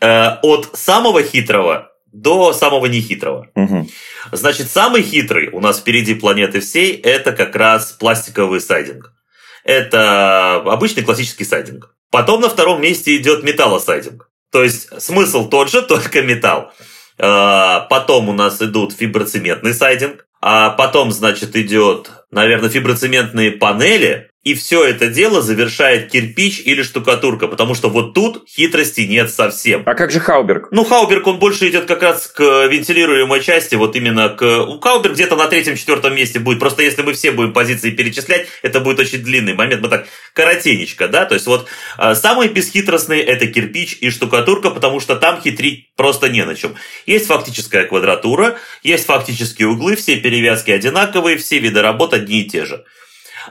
э, 0.00 0.28
от 0.42 0.68
самого 0.74 1.22
хитрого 1.22 1.90
до 2.22 2.52
самого 2.52 2.86
нехитрого. 2.86 3.48
Угу. 3.54 3.88
Значит, 4.32 4.70
самый 4.70 5.02
хитрый 5.02 5.48
у 5.50 5.60
нас 5.60 5.78
впереди 5.78 6.14
планеты 6.14 6.60
всей 6.60 6.94
это 6.94 7.32
как 7.32 7.54
раз 7.54 7.92
пластиковый 7.92 8.60
сайдинг. 8.60 9.12
Это 9.64 10.56
обычный 10.56 11.02
классический 11.02 11.44
сайдинг. 11.44 11.94
Потом 12.10 12.40
на 12.40 12.48
втором 12.48 12.80
месте 12.80 13.16
идет 13.16 13.42
металлосайдинг. 13.42 14.30
То 14.52 14.62
есть 14.62 15.02
смысл 15.02 15.48
тот 15.48 15.70
же, 15.70 15.82
только 15.88 16.22
металл. 16.22 16.72
А, 17.18 17.80
потом 17.80 18.28
у 18.28 18.32
нас 18.32 18.62
идут 18.62 18.92
фиброцементный 18.92 19.74
сайдинг. 19.74 20.26
А 20.40 20.70
потом, 20.70 21.10
значит, 21.10 21.56
идет, 21.56 22.10
наверное, 22.30 22.70
фиброцементные 22.70 23.52
панели. 23.52 24.30
И 24.46 24.54
все 24.54 24.84
это 24.84 25.08
дело 25.08 25.42
завершает 25.42 26.08
кирпич 26.08 26.62
или 26.64 26.84
штукатурка, 26.84 27.48
потому 27.48 27.74
что 27.74 27.90
вот 27.90 28.14
тут 28.14 28.48
хитрости 28.48 29.00
нет 29.00 29.28
совсем. 29.28 29.82
А 29.84 29.94
как 29.94 30.12
же 30.12 30.20
Хауберг? 30.20 30.68
Ну, 30.70 30.84
Хауберг, 30.84 31.26
он 31.26 31.40
больше 31.40 31.68
идет 31.68 31.86
как 31.86 32.00
раз 32.00 32.28
к 32.28 32.40
вентилируемой 32.68 33.42
части, 33.42 33.74
вот 33.74 33.96
именно 33.96 34.28
к... 34.28 34.44
У 34.44 34.78
Хауберг 34.78 35.14
где-то 35.14 35.34
на 35.34 35.48
третьем-четвертом 35.48 36.14
месте 36.14 36.38
будет. 36.38 36.60
Просто 36.60 36.84
если 36.84 37.02
мы 37.02 37.14
все 37.14 37.32
будем 37.32 37.52
позиции 37.52 37.90
перечислять, 37.90 38.46
это 38.62 38.78
будет 38.78 39.00
очень 39.00 39.18
длинный 39.18 39.54
момент. 39.54 39.82
Мы 39.82 39.88
так 39.88 40.06
коротенечко, 40.32 41.08
да? 41.08 41.24
То 41.24 41.34
есть 41.34 41.48
вот 41.48 41.66
а, 41.96 42.14
самые 42.14 42.48
бесхитростные 42.48 43.24
это 43.24 43.48
кирпич 43.48 43.98
и 44.00 44.10
штукатурка, 44.10 44.70
потому 44.70 45.00
что 45.00 45.16
там 45.16 45.42
хитрить 45.42 45.88
просто 45.96 46.28
не 46.28 46.44
на 46.44 46.54
чем. 46.54 46.76
Есть 47.04 47.26
фактическая 47.26 47.84
квадратура, 47.84 48.58
есть 48.84 49.06
фактические 49.06 49.66
углы, 49.66 49.96
все 49.96 50.14
перевязки 50.18 50.70
одинаковые, 50.70 51.36
все 51.36 51.58
виды 51.58 51.82
работ 51.82 52.14
одни 52.14 52.42
и 52.42 52.48
те 52.48 52.64
же. 52.64 52.84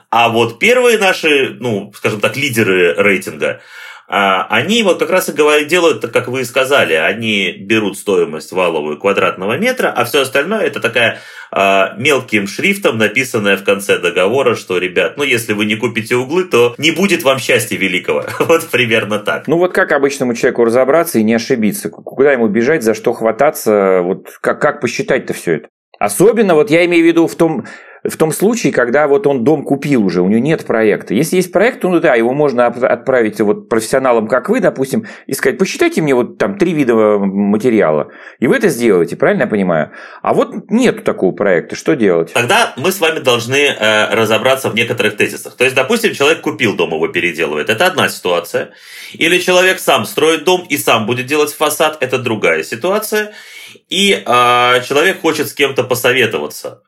А 0.09 0.29
вот 0.29 0.59
первые 0.59 0.97
наши, 0.97 1.57
ну, 1.59 1.91
скажем 1.95 2.19
так, 2.19 2.35
лидеры 2.35 2.93
рейтинга, 2.97 3.61
а, 4.07 4.45
они 4.49 4.83
вот 4.83 4.99
как 4.99 5.09
раз 5.09 5.29
и 5.29 5.31
говорят, 5.31 5.67
делают, 5.67 6.05
как 6.11 6.27
вы 6.27 6.41
и 6.41 6.45
сказали, 6.45 6.93
они 6.93 7.51
берут 7.51 7.97
стоимость 7.97 8.51
валовую 8.51 8.99
квадратного 8.99 9.57
метра, 9.57 9.91
а 9.95 10.05
все 10.05 10.21
остальное 10.21 10.61
это 10.61 10.79
такая 10.79 11.19
а, 11.51 11.95
мелким 11.97 12.47
шрифтом 12.47 12.99
написанная 12.99 13.57
в 13.57 13.63
конце 13.63 13.97
договора, 13.97 14.55
что, 14.55 14.77
ребят, 14.77 15.17
ну 15.17 15.23
если 15.23 15.53
вы 15.53 15.65
не 15.65 15.75
купите 15.75 16.15
углы, 16.15 16.43
то 16.43 16.75
не 16.77 16.91
будет 16.91 17.23
вам 17.23 17.39
счастья 17.39 17.77
великого. 17.77 18.23
вот 18.39 18.69
примерно 18.69 19.17
так. 19.17 19.47
Ну 19.47 19.57
вот 19.57 19.73
как 19.73 19.91
обычному 19.91 20.35
человеку 20.35 20.65
разобраться 20.65 21.17
и 21.17 21.23
не 21.23 21.33
ошибиться? 21.33 21.89
Куда 21.89 22.31
ему 22.31 22.47
бежать, 22.47 22.83
за 22.83 22.93
что 22.93 23.13
хвататься? 23.13 24.01
Вот 24.03 24.27
как, 24.39 24.61
как 24.61 24.81
посчитать-то 24.81 25.33
все 25.33 25.55
это? 25.55 25.69
Особенно 25.97 26.53
вот 26.53 26.69
я 26.69 26.85
имею 26.85 27.03
в 27.03 27.07
виду 27.07 27.27
в 27.27 27.35
том, 27.35 27.65
в 28.09 28.17
том 28.17 28.31
случае, 28.31 28.71
когда 28.71 29.07
вот 29.07 29.27
он 29.27 29.43
дом 29.43 29.63
купил 29.63 30.05
уже, 30.05 30.21
у 30.21 30.27
него 30.27 30.39
нет 30.39 30.65
проекта. 30.65 31.13
Если 31.13 31.37
есть 31.37 31.51
проект, 31.51 31.81
то 31.81 31.89
ну 31.89 31.99
да, 31.99 32.15
его 32.15 32.33
можно 32.33 32.67
отправить 32.67 33.39
вот 33.41 33.69
профессионалам, 33.69 34.27
как 34.27 34.49
вы, 34.49 34.59
допустим, 34.59 35.05
и 35.27 35.33
сказать, 35.33 35.57
посчитайте 35.57 36.01
мне 36.01 36.13
вот 36.13 36.37
там 36.37 36.57
три 36.57 36.73
вида 36.73 36.95
материала, 36.95 38.11
и 38.39 38.47
вы 38.47 38.57
это 38.57 38.69
сделаете, 38.69 39.15
правильно 39.15 39.43
я 39.43 39.47
понимаю? 39.47 39.91
А 40.21 40.33
вот 40.33 40.69
нет 40.69 41.03
такого 41.03 41.33
проекта, 41.33 41.75
что 41.75 41.95
делать? 41.95 42.33
Тогда 42.33 42.73
мы 42.77 42.91
с 42.91 42.99
вами 42.99 43.19
должны 43.19 43.55
э, 43.55 44.13
разобраться 44.13 44.69
в 44.69 44.75
некоторых 44.75 45.17
тезисах. 45.17 45.55
То 45.55 45.63
есть, 45.63 45.75
допустим, 45.75 46.13
человек 46.13 46.41
купил 46.41 46.75
дом, 46.75 46.93
его 46.93 47.07
переделывает, 47.07 47.69
это 47.69 47.87
одна 47.87 48.09
ситуация. 48.09 48.71
Или 49.13 49.39
человек 49.39 49.79
сам 49.79 50.05
строит 50.05 50.43
дом 50.43 50.65
и 50.69 50.77
сам 50.77 51.05
будет 51.05 51.25
делать 51.25 51.53
фасад, 51.53 51.97
это 52.01 52.17
другая 52.17 52.63
ситуация. 52.63 53.33
И 53.89 54.11
э, 54.11 54.81
человек 54.87 55.21
хочет 55.21 55.49
с 55.49 55.53
кем-то 55.53 55.83
посоветоваться. 55.83 56.81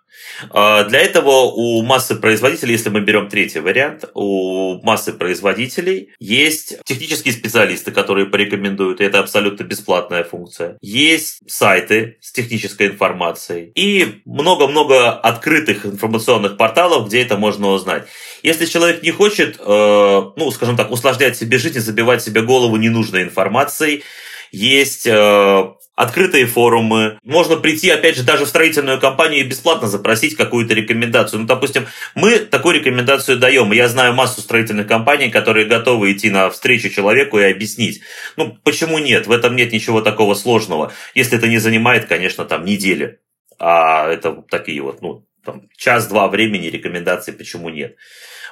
А, 0.50 0.84
для 0.84 1.00
этого 1.00 1.52
у 1.54 1.82
массы 1.84 2.16
производителей, 2.16 2.74
если 2.74 2.90
мы 2.90 3.02
берем 3.02 3.30
третий 3.30 3.60
вариант, 3.60 4.06
у 4.14 4.80
массы 4.84 5.14
производителей 5.14 6.10
есть 6.20 6.78
технические 6.84 7.34
специалисты, 7.34 7.92
которые 7.92 8.28
порекомендуют, 8.28 9.02
и 9.02 9.04
это 9.04 9.20
абсолютно 9.20 9.64
бесплатная 9.64 10.24
функция. 10.24 10.78
Есть 10.82 11.40
сайты 11.50 12.18
с 12.22 12.32
технической 12.32 12.88
информацией 12.88 13.72
и 13.76 14.22
много-много 14.26 15.12
открытых 15.12 15.86
информационных 15.86 16.58
порталов, 16.58 17.08
где 17.08 17.22
это 17.22 17.38
можно 17.38 17.70
узнать. 17.70 18.08
Если 18.44 18.66
человек 18.66 19.04
не 19.04 19.12
хочет, 19.12 19.58
э, 19.60 20.22
ну, 20.36 20.52
скажем 20.52 20.78
так, 20.78 20.92
усложнять 20.92 21.38
себе 21.38 21.58
жизнь 21.58 21.78
и 21.78 21.82
забивать 21.82 22.22
себе 22.22 22.42
голову 22.42 22.76
ненужной 22.78 23.24
информацией, 23.24 24.04
есть 24.52 25.08
э, 25.08 25.74
открытые 25.98 26.46
форумы. 26.46 27.18
Можно 27.24 27.58
прийти, 27.58 27.90
опять 27.90 28.16
же, 28.16 28.24
даже 28.24 28.46
в 28.46 28.48
строительную 28.48 29.00
компанию 29.00 29.42
и 29.42 29.48
бесплатно 29.48 29.88
запросить 29.88 30.36
какую-то 30.36 30.76
рекомендацию. 30.76 31.42
Ну, 31.42 31.48
допустим, 31.48 31.88
мы 32.14 32.38
такую 32.38 32.76
рекомендацию 32.76 33.40
даем. 33.40 33.72
Я 33.72 33.88
знаю 33.88 34.14
массу 34.14 34.42
строительных 34.42 34.88
компаний, 34.88 35.30
которые 35.32 35.66
готовы 35.66 36.14
идти 36.14 36.30
на 36.30 36.52
встречу 36.52 36.90
человеку 36.90 37.40
и 37.40 37.52
объяснить. 37.52 38.02
Ну, 38.36 38.56
почему 38.64 39.00
нет? 39.00 39.26
В 39.26 39.32
этом 39.32 39.56
нет 39.56 39.74
ничего 39.74 40.02
такого 40.02 40.36
сложного. 40.36 40.94
Если 41.16 41.38
это 41.38 41.48
не 41.48 41.58
занимает, 41.58 42.06
конечно, 42.06 42.46
там 42.46 42.64
недели. 42.64 43.20
А 43.60 44.08
это 44.08 44.44
такие 44.52 44.82
вот, 44.84 45.02
ну, 45.02 45.26
там, 45.44 45.64
час-два 45.76 46.28
времени 46.28 46.68
рекомендации, 46.68 47.32
почему 47.32 47.70
нет. 47.70 47.96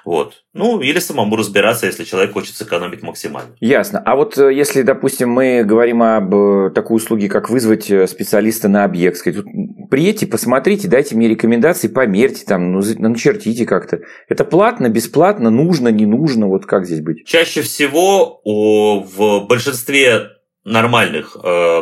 Вот. 0.06 0.44
Ну, 0.54 0.80
или 0.82 1.00
самому 1.00 1.36
разбираться, 1.36 1.88
если 1.88 2.04
человек 2.04 2.34
хочет 2.34 2.56
сэкономить 2.56 3.02
максимально. 3.02 3.56
Ясно. 3.60 4.00
А 4.06 4.16
вот 4.16 4.38
э, 4.38 4.54
если, 4.54 4.84
допустим, 4.84 5.32
мы 5.32 5.64
говорим 5.64 6.04
об 6.04 6.34
э, 6.34 6.70
такой 6.70 6.98
услуге, 6.98 7.28
как 7.28 7.50
вызвать 7.50 7.90
э, 7.90 8.06
специалиста 8.06 8.68
на 8.68 8.84
объект, 8.84 9.18
сказать, 9.18 9.44
приедьте, 9.90 10.28
посмотрите, 10.28 10.88
дайте 10.88 11.16
мне 11.16 11.28
рекомендации, 11.28 11.88
померьте, 11.88 12.46
там, 12.46 12.72
ну, 12.72 12.82
начертите 13.00 13.66
как-то. 13.66 14.02
Это 14.30 14.46
платно, 14.46 14.90
бесплатно, 14.90 15.50
нужно, 15.50 15.88
не 15.88 16.06
нужно, 16.06 16.48
вот 16.48 16.68
как 16.68 16.86
здесь 16.86 17.02
быть? 17.02 17.26
Чаще 17.26 17.64
всего 17.64 18.42
в 18.46 19.48
большинстве 19.48 20.34
нормальных 20.64 21.36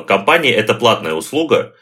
компаний 0.08 0.50
это 0.50 0.74
платная 0.74 1.14
услуга. 1.14 1.74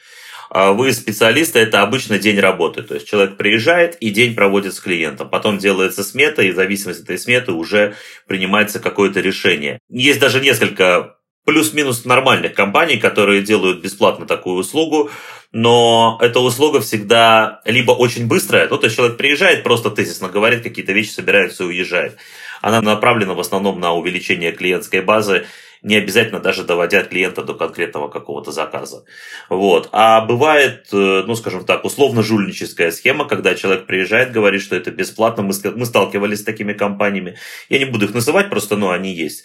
А 0.54 0.74
вы 0.74 0.92
специалисты, 0.92 1.60
это 1.60 1.82
обычно 1.82 2.20
день 2.20 2.38
работы. 2.38 2.84
То 2.84 2.96
есть 2.96 3.08
человек 3.08 3.38
приезжает 3.38 3.96
и 4.02 4.10
день 4.10 4.36
проводит 4.36 4.74
с 4.74 4.82
клиентом. 4.82 5.30
Потом 5.30 5.58
делается 5.58 6.04
смета, 6.04 6.42
и 6.42 6.52
в 6.52 6.56
зависимости 6.56 7.04
от 7.04 7.06
этой 7.06 7.18
сметы 7.18 7.54
уже 7.54 7.96
принимается 8.28 8.80
какое-то 8.80 9.22
решение. 9.22 9.80
Есть 9.90 10.20
даже 10.20 10.42
несколько 10.42 11.16
плюс-минус 11.46 12.04
нормальных 12.04 12.54
компаний, 12.54 12.98
которые 12.98 13.42
делают 13.42 13.82
бесплатно 13.82 14.26
такую 14.26 14.58
услугу, 14.58 15.10
но 15.54 16.20
эта 16.22 16.40
услуга 16.40 16.82
всегда 16.82 17.62
либо 17.66 17.94
очень 17.94 18.28
быстрая, 18.28 18.68
ну, 18.70 18.78
то 18.78 18.86
есть 18.86 18.96
человек 18.96 19.18
приезжает, 19.18 19.64
просто 19.64 19.90
тезисно 19.90 20.30
говорит 20.30 20.62
какие-то 20.62 20.92
вещи, 20.92 21.10
собирается 21.10 21.64
и 21.64 21.68
уезжает. 21.68 22.18
Она 22.62 22.82
направлена 22.82 23.34
в 23.34 23.40
основном 23.40 23.80
на 23.80 23.94
увеличение 23.94 24.52
клиентской 24.52 25.02
базы, 25.02 25.48
не 25.82 25.96
обязательно 25.96 26.40
даже 26.40 26.64
доводя 26.64 27.04
клиента 27.04 27.44
до 27.44 27.56
конкретного 27.56 28.08
какого-то 28.08 28.52
заказа. 28.52 29.04
Вот. 29.50 29.90
А 29.92 30.22
бывает, 30.22 30.88
э, 30.92 31.24
ну, 31.26 31.36
скажем 31.36 31.66
так, 31.66 31.86
условно-жульническая 31.86 32.92
схема, 32.92 33.26
когда 33.26 33.56
человек 33.56 33.88
приезжает, 33.88 34.32
говорит, 34.32 34.62
что 34.62 34.76
это 34.76 34.92
бесплатно. 34.92 35.44
Мы, 35.44 35.54
мы 35.76 35.86
сталкивались 35.86 36.42
с 36.42 36.44
такими 36.44 36.74
компаниями. 36.74 37.38
Я 37.70 37.80
не 37.80 37.86
буду 37.86 38.06
их 38.06 38.14
называть, 38.14 38.50
просто, 38.50 38.78
ну, 38.78 38.92
они 38.92 39.14
есть. 39.14 39.44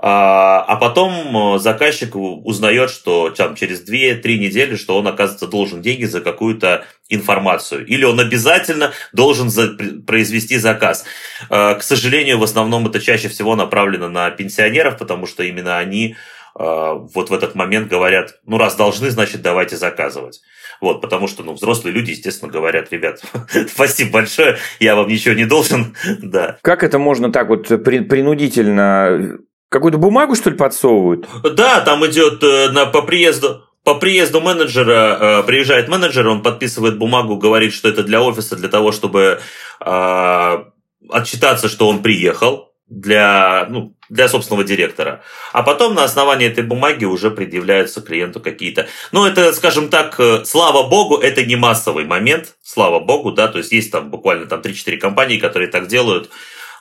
А, 0.00 0.62
а 0.62 0.76
потом 0.76 1.56
э, 1.56 1.58
заказчик 1.58 2.14
узнает, 2.14 2.88
что 2.88 3.30
там, 3.30 3.56
через 3.56 3.84
2-3 3.84 4.38
недели, 4.38 4.76
что 4.76 4.96
он, 4.96 5.08
оказывается, 5.08 5.48
должен 5.48 5.82
деньги 5.82 6.04
за 6.04 6.20
какую-то 6.20 6.84
информацию. 7.08 7.84
Или 7.84 8.04
он 8.04 8.20
обязательно 8.20 8.92
должен 9.12 9.50
за, 9.50 9.76
произвести 10.06 10.58
заказ. 10.58 11.04
А, 11.50 11.74
к 11.74 11.82
сожалению, 11.82 12.38
в 12.38 12.44
основном 12.44 12.86
это 12.86 13.00
чаще 13.00 13.28
всего 13.28 13.56
направлено 13.56 14.08
на 14.08 14.30
пенсионеров, 14.30 14.98
потому 14.98 15.26
что 15.26 15.42
именно 15.42 15.78
они 15.78 16.14
а, 16.54 16.94
вот 16.94 17.30
в 17.30 17.34
этот 17.34 17.56
момент 17.56 17.88
говорят, 17.88 18.40
ну 18.46 18.56
раз 18.56 18.76
должны, 18.76 19.10
значит 19.10 19.42
давайте 19.42 19.76
заказывать. 19.76 20.42
Вот, 20.80 21.00
потому 21.00 21.26
что, 21.26 21.42
ну, 21.42 21.54
взрослые 21.54 21.92
люди, 21.92 22.12
естественно, 22.12 22.52
говорят, 22.52 22.92
ребят, 22.92 23.20
спасибо 23.68 24.12
большое, 24.12 24.58
я 24.78 24.94
вам 24.94 25.08
ничего 25.08 25.34
не 25.34 25.44
должен, 25.44 25.96
да. 26.22 26.58
Как 26.62 26.84
это 26.84 27.00
можно 27.00 27.32
так 27.32 27.48
вот 27.48 27.66
принудительно 27.66 29.38
Какую-то 29.68 29.98
бумагу, 29.98 30.34
что 30.34 30.50
ли, 30.50 30.56
подсовывают? 30.56 31.26
Да, 31.42 31.80
там 31.80 32.06
идет 32.06 32.42
э, 32.42 32.70
на, 32.70 32.86
по 32.86 33.02
приезду. 33.02 33.64
По 33.84 33.94
приезду 33.94 34.40
менеджера, 34.40 35.18
э, 35.20 35.42
приезжает 35.44 35.88
менеджер, 35.88 36.26
он 36.26 36.42
подписывает 36.42 36.98
бумагу, 36.98 37.36
говорит, 37.36 37.74
что 37.74 37.88
это 37.88 38.02
для 38.02 38.22
офиса, 38.22 38.56
для 38.56 38.68
того, 38.68 38.92
чтобы 38.92 39.40
э, 39.80 40.64
отчитаться, 41.10 41.68
что 41.68 41.88
он 41.88 42.02
приехал 42.02 42.72
для, 42.88 43.66
ну, 43.68 43.94
для 44.08 44.28
собственного 44.28 44.64
директора. 44.64 45.22
А 45.52 45.62
потом 45.62 45.94
на 45.94 46.04
основании 46.04 46.48
этой 46.48 46.64
бумаги 46.64 47.04
уже 47.04 47.30
предъявляются 47.30 48.00
клиенту 48.00 48.40
какие-то... 48.40 48.88
Ну, 49.12 49.26
это, 49.26 49.52
скажем 49.52 49.90
так, 49.90 50.18
э, 50.18 50.44
слава 50.44 50.88
богу, 50.88 51.16
это 51.16 51.44
не 51.44 51.56
массовый 51.56 52.04
момент, 52.04 52.56
слава 52.62 53.00
богу, 53.00 53.32
да, 53.32 53.48
то 53.48 53.58
есть 53.58 53.72
есть 53.72 53.92
там 53.92 54.10
буквально 54.10 54.46
там 54.46 54.60
3-4 54.60 54.96
компании, 54.96 55.38
которые 55.38 55.68
так 55.68 55.88
делают, 55.88 56.30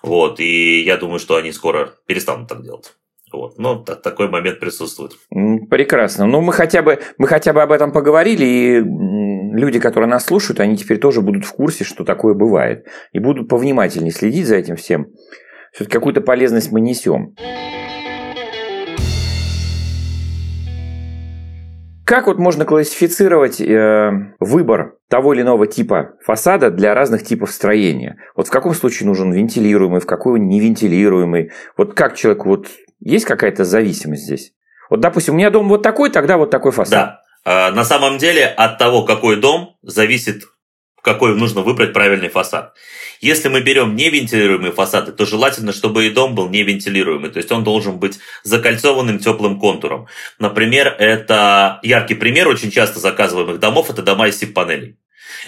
вот, 0.03 0.39
и 0.39 0.81
я 0.81 0.97
думаю, 0.97 1.19
что 1.19 1.35
они 1.35 1.51
скоро 1.51 1.93
перестанут 2.05 2.47
так 2.47 2.63
делать. 2.63 2.93
Вот. 3.31 3.57
Но 3.57 3.75
такой 3.83 4.29
момент 4.29 4.59
присутствует. 4.59 5.11
Прекрасно. 5.69 6.25
Ну, 6.25 6.41
мы 6.41 6.53
хотя 6.53 6.81
бы, 6.81 6.99
мы 7.17 7.27
хотя 7.27 7.51
бы 7.53 7.61
об 7.61 7.71
этом 7.71 7.91
поговорили, 7.91 8.45
и 8.45 8.79
люди, 9.57 9.79
которые 9.79 10.09
нас 10.09 10.25
слушают, 10.25 10.59
они 10.59 10.77
теперь 10.77 10.97
тоже 10.97 11.21
будут 11.21 11.45
в 11.45 11.51
курсе, 11.51 11.83
что 11.83 12.05
такое 12.05 12.33
бывает. 12.33 12.85
И 13.11 13.19
будут 13.19 13.49
повнимательнее 13.49 14.11
следить 14.11 14.47
за 14.47 14.55
этим 14.55 14.75
всем. 14.77 15.07
Все-таки 15.73 15.93
какую-то 15.93 16.21
полезность 16.21 16.71
мы 16.71 16.79
несем. 16.79 17.35
Как 22.07 22.27
вот 22.27 22.37
можно 22.37 22.63
классифицировать 22.63 23.59
э, 23.59 24.11
выбор 24.39 24.95
того 25.09 25.33
или 25.33 25.41
иного 25.41 25.67
типа 25.67 26.11
фасада 26.23 26.71
для 26.71 26.93
разных 26.93 27.25
типов 27.25 27.51
строения? 27.51 28.15
Вот 28.33 28.47
в 28.47 28.49
каком 28.49 28.73
случае 28.73 29.07
нужен 29.07 29.33
вентилируемый, 29.33 29.99
в 29.99 30.05
какой 30.05 30.39
невентилируемый? 30.39 31.51
Вот 31.75 31.95
как 31.95 32.15
человек, 32.15 32.45
вот 32.45 32.67
есть 33.01 33.25
какая-то 33.25 33.65
зависимость 33.65 34.23
здесь? 34.23 34.53
Вот, 34.89 35.01
допустим, 35.01 35.33
у 35.33 35.37
меня 35.37 35.49
дом 35.49 35.67
вот 35.67 35.83
такой, 35.83 36.09
тогда 36.09 36.37
вот 36.37 36.49
такой 36.49 36.71
фасад. 36.71 36.93
Да. 36.93 37.21
А, 37.43 37.71
на 37.71 37.83
самом 37.83 38.19
деле 38.19 38.45
от 38.45 38.77
того, 38.77 39.03
какой 39.03 39.35
дом, 39.35 39.75
зависит 39.81 40.43
какой 41.07 41.35
нужно 41.35 41.61
выбрать 41.61 41.93
правильный 41.93 42.27
фасад. 42.27 42.73
Если 43.21 43.47
мы 43.47 43.61
берем 43.61 43.95
невентилируемые 43.95 44.73
фасады, 44.73 45.13
то 45.13 45.25
желательно, 45.25 45.71
чтобы 45.71 46.05
и 46.05 46.09
дом 46.09 46.35
был 46.35 46.49
невентилируемый, 46.49 47.29
то 47.29 47.37
есть 47.37 47.51
он 47.51 47.63
должен 47.63 47.97
быть 47.97 48.19
закольцованным 48.43 49.17
теплым 49.19 49.57
контуром. 49.57 50.07
Например, 50.37 50.93
это 50.99 51.79
яркий 51.81 52.15
пример 52.15 52.49
очень 52.49 52.71
часто 52.71 52.99
заказываемых 52.99 53.59
домов, 53.59 53.89
это 53.89 54.01
дома 54.01 54.27
из 54.27 54.37
сип-панелей. 54.37 54.97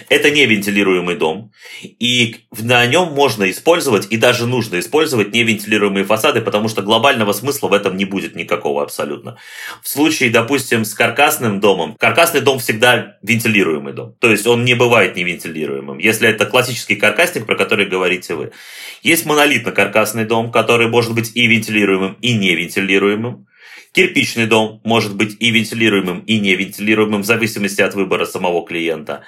Это 0.08 0.30
не 0.30 0.46
вентилируемый 0.46 1.16
дом, 1.16 1.52
и 1.82 2.36
на 2.58 2.86
нем 2.86 3.12
можно 3.12 3.50
использовать, 3.50 4.08
и 4.10 4.16
даже 4.16 4.46
нужно 4.46 4.78
использовать 4.78 5.32
невентилируемые 5.32 6.04
фасады, 6.04 6.40
потому 6.40 6.68
что 6.68 6.82
глобального 6.82 7.32
смысла 7.32 7.68
в 7.68 7.72
этом 7.72 7.96
не 7.96 8.04
будет 8.04 8.34
никакого 8.34 8.82
абсолютно. 8.82 9.36
В 9.82 9.88
случае, 9.88 10.30
допустим, 10.30 10.84
с 10.84 10.94
каркасным 10.94 11.60
домом, 11.60 11.96
каркасный 11.98 12.40
дом 12.40 12.58
всегда 12.58 13.16
вентилируемый 13.22 13.92
дом, 13.92 14.14
то 14.20 14.30
есть 14.30 14.46
он 14.46 14.64
не 14.64 14.74
бывает 14.74 15.16
невентилируемым, 15.16 15.98
если 15.98 16.28
это 16.28 16.46
классический 16.46 16.96
каркасник, 16.96 17.46
про 17.46 17.56
который 17.56 17.86
говорите 17.86 18.34
вы. 18.34 18.52
Есть 19.02 19.26
монолитно-каркасный 19.26 20.24
дом, 20.24 20.50
который 20.50 20.88
может 20.88 21.14
быть 21.14 21.32
и 21.34 21.46
вентилируемым, 21.46 22.16
и 22.20 22.34
невентилируемым. 22.34 23.46
Кирпичный 23.92 24.46
дом 24.46 24.80
может 24.84 25.16
быть 25.16 25.36
и 25.40 25.50
вентилируемым, 25.50 26.20
и 26.20 26.38
невентилируемым, 26.38 27.22
в 27.22 27.26
зависимости 27.26 27.80
от 27.80 27.94
выбора 27.94 28.24
самого 28.24 28.64
клиента 28.64 29.24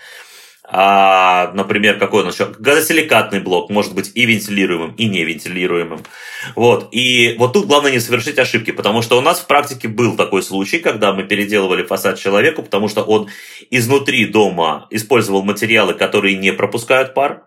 а, 0.74 1.52
например, 1.52 1.98
какой 1.98 2.22
он 2.22 2.30
еще, 2.30 2.46
газосиликатный 2.58 3.40
блок 3.40 3.68
может 3.68 3.94
быть 3.94 4.10
и 4.14 4.24
вентилируемым, 4.24 4.94
и 4.94 5.06
невентилируемым. 5.06 6.00
Вот. 6.56 6.88
И 6.92 7.36
вот 7.38 7.52
тут 7.52 7.66
главное 7.66 7.92
не 7.92 8.00
совершить 8.00 8.38
ошибки, 8.38 8.70
потому 8.70 9.02
что 9.02 9.18
у 9.18 9.20
нас 9.20 9.40
в 9.40 9.46
практике 9.46 9.88
был 9.88 10.16
такой 10.16 10.42
случай, 10.42 10.78
когда 10.78 11.12
мы 11.12 11.24
переделывали 11.24 11.82
фасад 11.82 12.18
человеку, 12.18 12.62
потому 12.62 12.88
что 12.88 13.02
он 13.02 13.28
изнутри 13.68 14.24
дома 14.24 14.86
использовал 14.88 15.42
материалы, 15.42 15.92
которые 15.92 16.38
не 16.38 16.54
пропускают 16.54 17.12
пар, 17.12 17.42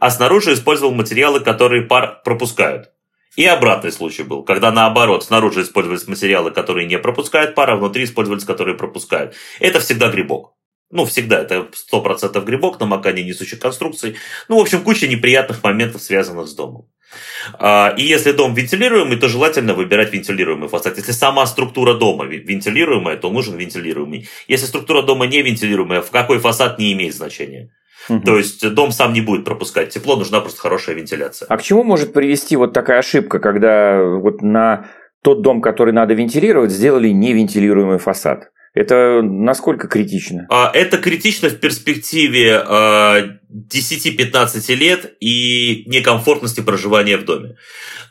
а 0.00 0.10
снаружи 0.10 0.52
использовал 0.52 0.92
материалы, 0.92 1.38
которые 1.38 1.82
пар 1.82 2.20
пропускают. 2.24 2.90
И 3.36 3.44
обратный 3.44 3.92
случай 3.92 4.24
был, 4.24 4.42
когда 4.42 4.72
наоборот, 4.72 5.22
снаружи 5.22 5.62
использовались 5.62 6.08
материалы, 6.08 6.50
которые 6.50 6.88
не 6.88 6.98
пропускают 6.98 7.54
пар, 7.54 7.70
а 7.70 7.76
внутри 7.76 8.02
использовались, 8.02 8.44
которые 8.44 8.76
пропускают. 8.76 9.36
Это 9.60 9.78
всегда 9.78 10.08
грибок. 10.08 10.55
Ну, 10.90 11.04
всегда 11.04 11.40
это 11.40 11.68
100% 11.92 12.44
грибок, 12.44 12.78
намокание 12.78 13.24
несущих 13.24 13.58
конструкций. 13.58 14.16
Ну, 14.48 14.58
в 14.58 14.60
общем, 14.60 14.82
куча 14.82 15.08
неприятных 15.08 15.64
моментов, 15.64 16.02
связанных 16.02 16.46
с 16.46 16.54
домом. 16.54 16.88
А, 17.54 17.94
и 17.96 18.02
если 18.02 18.32
дом 18.32 18.54
вентилируемый, 18.54 19.16
то 19.16 19.28
желательно 19.28 19.74
выбирать 19.74 20.12
вентилируемый 20.12 20.68
фасад. 20.68 20.96
Если 20.96 21.12
сама 21.12 21.46
структура 21.46 21.94
дома 21.94 22.24
вентилируемая, 22.24 23.16
то 23.16 23.30
нужен 23.30 23.56
вентилируемый. 23.56 24.28
Если 24.48 24.66
структура 24.66 25.02
дома 25.02 25.26
не 25.26 25.42
вентилируемая, 25.42 26.02
в 26.02 26.10
какой 26.10 26.38
фасад 26.38 26.78
не 26.78 26.92
имеет 26.92 27.14
значения. 27.14 27.70
Угу. 28.08 28.20
То 28.20 28.36
есть 28.36 28.68
дом 28.74 28.92
сам 28.92 29.12
не 29.12 29.20
будет 29.20 29.44
пропускать 29.44 29.90
тепло, 29.90 30.16
нужна 30.16 30.40
просто 30.40 30.60
хорошая 30.60 30.94
вентиляция. 30.94 31.46
А 31.48 31.56
к 31.56 31.62
чему 31.62 31.82
может 31.82 32.12
привести 32.12 32.56
вот 32.56 32.72
такая 32.72 33.00
ошибка, 33.00 33.40
когда 33.40 34.02
вот 34.02 34.42
на 34.42 34.88
тот 35.22 35.42
дом, 35.42 35.60
который 35.60 35.92
надо 35.92 36.14
вентилировать, 36.14 36.70
сделали 36.70 37.08
невентилируемый 37.08 37.98
фасад? 37.98 38.50
Это 38.76 39.20
насколько 39.22 39.88
критично? 39.88 40.46
А, 40.50 40.70
это 40.70 40.98
критично 40.98 41.48
в 41.48 41.58
перспективе 41.58 42.62
10-15 42.62 42.64
а, 42.68 44.74
лет 44.74 45.16
и 45.18 45.84
некомфортности 45.86 46.60
проживания 46.60 47.16
в 47.16 47.24
доме. 47.24 47.56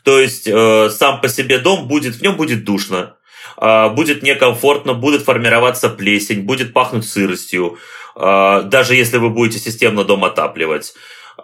То 0.02 0.18
есть 0.18 0.48
э, 0.48 0.90
сам 0.90 1.20
по 1.20 1.28
себе 1.28 1.60
дом 1.60 1.86
будет, 1.86 2.16
в 2.16 2.22
нем 2.22 2.36
будет 2.36 2.64
душно, 2.64 3.14
а, 3.56 3.90
будет 3.90 4.24
некомфортно, 4.24 4.94
будет 4.94 5.22
формироваться 5.22 5.88
плесень, 5.88 6.42
будет 6.42 6.72
пахнуть 6.72 7.08
сыростью, 7.08 7.78
даже 8.16 8.96
если 8.96 9.18
вы 9.18 9.30
будете 9.30 9.60
системно 9.60 10.02
дом 10.02 10.24
отапливать. 10.24 10.94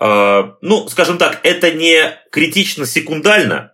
Ну, 0.01 0.89
скажем 0.89 1.19
так, 1.19 1.39
это 1.43 1.71
не 1.71 2.19
критично 2.31 2.87
секундально, 2.87 3.72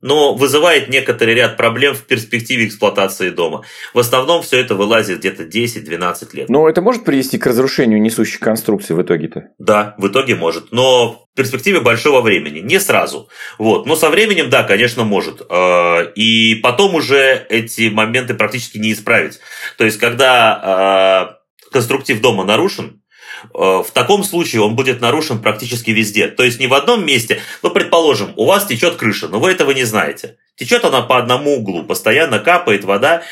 но 0.00 0.34
вызывает 0.34 0.88
некоторый 0.88 1.34
ряд 1.34 1.56
проблем 1.56 1.94
в 1.94 2.02
перспективе 2.02 2.66
эксплуатации 2.66 3.30
дома. 3.30 3.64
В 3.94 3.98
основном 3.98 4.42
все 4.42 4.58
это 4.60 4.74
вылазит 4.74 5.18
где-то 5.18 5.44
10-12 5.44 6.36
лет. 6.36 6.48
Но 6.48 6.68
это 6.68 6.80
может 6.80 7.04
привести 7.04 7.38
к 7.38 7.46
разрушению 7.46 8.00
несущих 8.00 8.40
конструкций 8.40 8.96
в 8.96 9.02
итоге-то? 9.02 9.48
Да, 9.58 9.94
в 9.98 10.08
итоге 10.08 10.34
может. 10.34 10.72
Но 10.72 11.26
в 11.32 11.36
перспективе 11.36 11.80
большого 11.80 12.20
времени. 12.20 12.60
Не 12.60 12.80
сразу. 12.80 13.28
Вот. 13.58 13.86
Но 13.86 13.96
со 13.96 14.10
временем, 14.10 14.50
да, 14.50 14.62
конечно, 14.62 15.04
может. 15.04 15.42
А, 15.48 16.02
и 16.14 16.56
потом 16.56 16.94
уже 16.94 17.46
эти 17.48 17.88
моменты 17.88 18.34
практически 18.34 18.78
не 18.78 18.92
исправить. 18.92 19.40
То 19.76 19.84
есть, 19.84 19.98
когда 19.98 20.60
а, 20.62 21.36
конструктив 21.70 22.20
дома 22.20 22.44
нарушен, 22.44 23.00
Э, 23.00 23.09
в 23.52 23.88
таком 23.92 24.24
случае 24.24 24.62
он 24.62 24.76
будет 24.76 25.00
нарушен 25.00 25.40
практически 25.40 25.90
везде. 25.90 26.28
То 26.28 26.44
есть 26.44 26.60
не 26.60 26.66
в 26.66 26.74
одном 26.74 27.04
месте, 27.04 27.40
ну, 27.62 27.70
предположим, 27.70 28.32
у 28.36 28.46
вас 28.46 28.66
течет 28.66 28.96
крыша, 28.96 29.28
но 29.28 29.40
вы 29.40 29.50
этого 29.50 29.70
не 29.72 29.84
знаете. 29.84 30.36
Течет 30.56 30.84
она 30.84 31.02
по 31.02 31.18
одному 31.18 31.56
углу, 31.56 31.84
постоянно 31.84 32.38
капает 32.38 32.84
вода, 32.84 33.22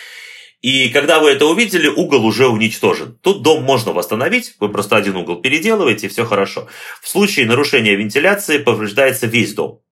и 0.61 0.89
когда 0.89 1.21
вы 1.21 1.31
это 1.31 1.47
увидели, 1.47 1.87
угол 1.87 2.25
уже 2.25 2.49
уничтожен. 2.49 3.17
Тут 3.23 3.43
дом 3.43 3.63
можно 3.63 3.93
восстановить, 3.93 4.55
вы 4.59 4.69
просто 4.69 4.97
один 4.97 5.17
угол 5.17 5.37
переделываете, 5.37 6.07
и 6.07 6.09
все 6.11 6.25
хорошо. 6.25 6.67
В 7.01 7.09
случае 7.09 7.47
нарушения 7.47 7.95
вентиляции 7.95 8.59
повреждается 8.59 9.27
весь 9.27 9.55
дом. 9.55 9.83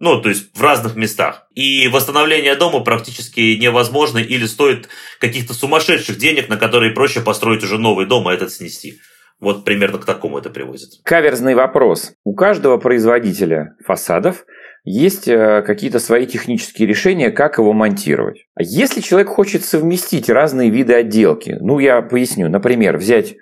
Ну, 0.00 0.22
то 0.22 0.28
есть 0.28 0.46
в 0.54 0.62
разных 0.62 0.94
местах. 0.96 1.48
И 1.54 1.88
восстановление 1.88 2.54
дома 2.54 2.80
практически 2.80 3.56
невозможно 3.56 4.18
или 4.18 4.46
стоит 4.46 4.88
каких-то 5.18 5.52
сумасшедших 5.52 6.16
денег, 6.16 6.48
на 6.48 6.56
которые 6.56 6.92
проще 6.92 7.20
построить 7.20 7.64
уже 7.64 7.78
новый 7.78 8.06
дом, 8.06 8.28
а 8.28 8.32
этот 8.32 8.52
снести. 8.52 9.00
Вот 9.40 9.64
примерно 9.64 9.98
к 9.98 10.04
такому 10.04 10.38
это 10.38 10.50
приводит. 10.50 10.88
Каверзный 11.04 11.54
вопрос. 11.54 12.12
У 12.24 12.34
каждого 12.34 12.76
производителя 12.78 13.76
фасадов 13.84 14.44
есть 14.84 15.28
э, 15.28 15.62
какие-то 15.62 16.00
свои 16.00 16.26
технические 16.26 16.88
решения, 16.88 17.30
как 17.30 17.58
его 17.58 17.72
монтировать. 17.72 18.46
А 18.54 18.62
если 18.62 19.00
человек 19.00 19.28
хочет 19.28 19.64
совместить 19.64 20.28
разные 20.28 20.70
виды 20.70 20.94
отделки, 20.94 21.56
ну 21.60 21.78
я 21.78 22.02
поясню, 22.02 22.48
например, 22.48 22.96
взять 22.96 23.36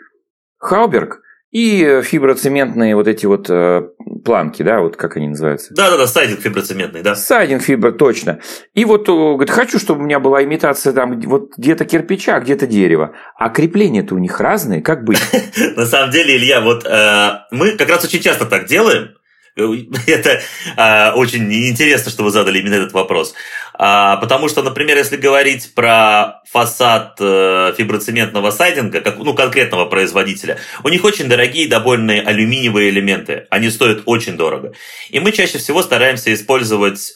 Хауберг 0.58 1.22
и 1.56 2.02
фиброцементные 2.02 2.94
вот 2.94 3.08
эти 3.08 3.24
вот 3.24 3.48
э, 3.48 3.88
планки, 4.26 4.62
да, 4.62 4.80
вот 4.80 4.98
как 4.98 5.16
они 5.16 5.28
называются? 5.28 5.72
Да-да-да, 5.72 6.06
сайдинг 6.06 6.40
фиброцементный, 6.40 7.00
да. 7.00 7.14
Сайдинг 7.14 7.62
фибро, 7.62 7.92
точно. 7.92 8.40
И 8.74 8.84
вот, 8.84 9.08
говорит, 9.08 9.48
хочу, 9.48 9.78
чтобы 9.78 10.02
у 10.02 10.04
меня 10.04 10.20
была 10.20 10.44
имитация 10.44 10.92
там 10.92 11.18
вот 11.22 11.56
где-то 11.56 11.86
кирпича, 11.86 12.40
где-то 12.40 12.66
дерева. 12.66 13.14
А 13.38 13.48
крепления-то 13.48 14.14
у 14.14 14.18
них 14.18 14.38
разные, 14.38 14.82
как 14.82 15.04
быть? 15.04 15.18
На 15.76 15.86
самом 15.86 16.10
деле, 16.10 16.36
Илья, 16.36 16.60
вот 16.60 16.84
э, 16.84 17.30
мы 17.50 17.70
как 17.70 17.88
раз 17.88 18.04
очень 18.04 18.20
часто 18.20 18.44
так 18.44 18.66
делаем, 18.66 19.15
Это 20.06 20.42
а, 20.76 21.14
очень 21.14 21.50
интересно, 21.50 22.10
что 22.10 22.24
вы 22.24 22.30
задали 22.30 22.58
именно 22.58 22.74
этот 22.74 22.92
вопрос. 22.92 23.34
А, 23.72 24.16
потому 24.18 24.48
что, 24.48 24.62
например, 24.62 24.98
если 24.98 25.16
говорить 25.16 25.74
про 25.74 26.42
фасад 26.50 27.16
а, 27.20 27.72
фиброцементного 27.72 28.50
сайдинга, 28.50 29.00
как, 29.00 29.16
ну, 29.16 29.32
конкретного 29.32 29.86
производителя, 29.86 30.58
у 30.84 30.88
них 30.88 31.04
очень 31.04 31.28
дорогие 31.28 31.68
добольные 31.68 32.20
алюминиевые 32.20 32.90
элементы. 32.90 33.46
Они 33.48 33.70
стоят 33.70 34.02
очень 34.04 34.36
дорого. 34.36 34.72
И 35.08 35.20
мы 35.20 35.32
чаще 35.32 35.56
всего 35.56 35.82
стараемся 35.82 36.34
использовать 36.34 37.14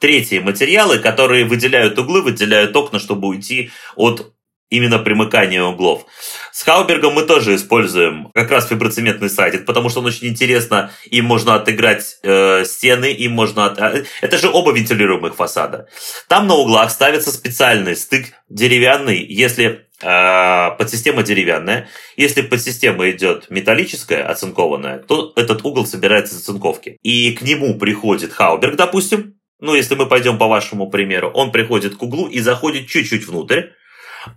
третьи 0.00 0.40
материалы, 0.40 0.98
которые 0.98 1.44
выделяют 1.44 1.98
углы, 2.00 2.22
выделяют 2.22 2.76
окна, 2.76 2.98
чтобы 2.98 3.28
уйти 3.28 3.70
от 3.94 4.35
именно 4.70 4.98
примыкание 4.98 5.62
углов. 5.62 6.06
С 6.52 6.62
Хаубергом 6.62 7.14
мы 7.14 7.22
тоже 7.22 7.54
используем 7.54 8.30
как 8.34 8.50
раз 8.50 8.68
фиброцементный 8.68 9.30
сайтик, 9.30 9.64
потому 9.64 9.88
что 9.88 10.00
он 10.00 10.06
очень 10.06 10.28
интересно, 10.28 10.90
им 11.10 11.26
можно 11.26 11.54
отыграть 11.54 12.18
э, 12.22 12.64
стены, 12.64 13.12
им 13.12 13.32
можно... 13.32 13.66
От... 13.66 13.78
А, 13.78 14.02
это 14.20 14.38
же 14.38 14.48
оба 14.48 14.72
вентилируемых 14.72 15.36
фасада. 15.36 15.88
Там 16.28 16.46
на 16.46 16.54
углах 16.54 16.90
ставится 16.90 17.30
специальный 17.30 17.94
стык 17.94 18.32
деревянный, 18.48 19.24
если 19.24 19.86
э, 20.02 20.70
подсистема 20.76 21.22
деревянная, 21.22 21.88
если 22.16 22.42
подсистема 22.42 23.08
идет 23.10 23.48
металлическая, 23.50 24.26
оцинкованная, 24.28 24.98
то 24.98 25.32
этот 25.36 25.64
угол 25.64 25.86
собирается 25.86 26.34
из 26.34 26.40
оцинковки. 26.40 26.98
И 27.02 27.32
к 27.32 27.42
нему 27.42 27.78
приходит 27.78 28.32
Хауберг, 28.32 28.74
допустим, 28.76 29.34
ну, 29.58 29.74
если 29.74 29.94
мы 29.94 30.06
пойдем 30.06 30.36
по 30.36 30.48
вашему 30.48 30.90
примеру, 30.90 31.30
он 31.30 31.50
приходит 31.50 31.96
к 31.96 32.02
углу 32.02 32.28
и 32.28 32.40
заходит 32.40 32.88
чуть-чуть 32.88 33.26
внутрь, 33.26 33.68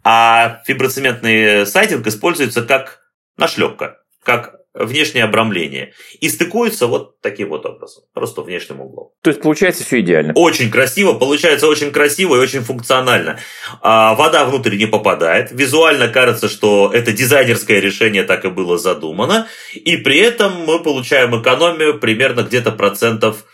а 0.03 0.61
фиброцементный 0.65 1.65
сайдинг 1.65 2.07
используется 2.07 2.61
как 2.61 3.01
нашлепка, 3.37 3.99
как 4.23 4.59
внешнее 4.73 5.23
обрамление. 5.23 5.93
И 6.21 6.29
стыкуется 6.29 6.87
вот 6.87 7.19
таким 7.21 7.49
вот 7.49 7.65
образом, 7.65 8.03
просто 8.13 8.41
внешним 8.41 8.81
углом. 8.81 9.11
То 9.21 9.29
есть 9.29 9.41
получается 9.41 9.83
все 9.83 9.99
идеально. 9.99 10.33
Очень 10.33 10.69
красиво, 10.71 11.13
получается 11.13 11.67
очень 11.67 11.91
красиво 11.91 12.35
и 12.35 12.39
очень 12.39 12.61
функционально. 12.61 13.39
А 13.81 14.15
вода 14.15 14.45
внутрь 14.45 14.75
не 14.77 14.85
попадает. 14.85 15.51
Визуально 15.51 16.07
кажется, 16.07 16.47
что 16.49 16.91
это 16.93 17.11
дизайнерское 17.11 17.79
решение 17.79 18.23
так 18.23 18.45
и 18.45 18.49
было 18.49 18.77
задумано. 18.77 19.47
И 19.73 19.97
при 19.97 20.19
этом 20.19 20.65
мы 20.65 20.81
получаем 20.81 21.39
экономию 21.39 21.99
примерно 21.99 22.41
где-то 22.41 22.71
процентов 22.71 23.45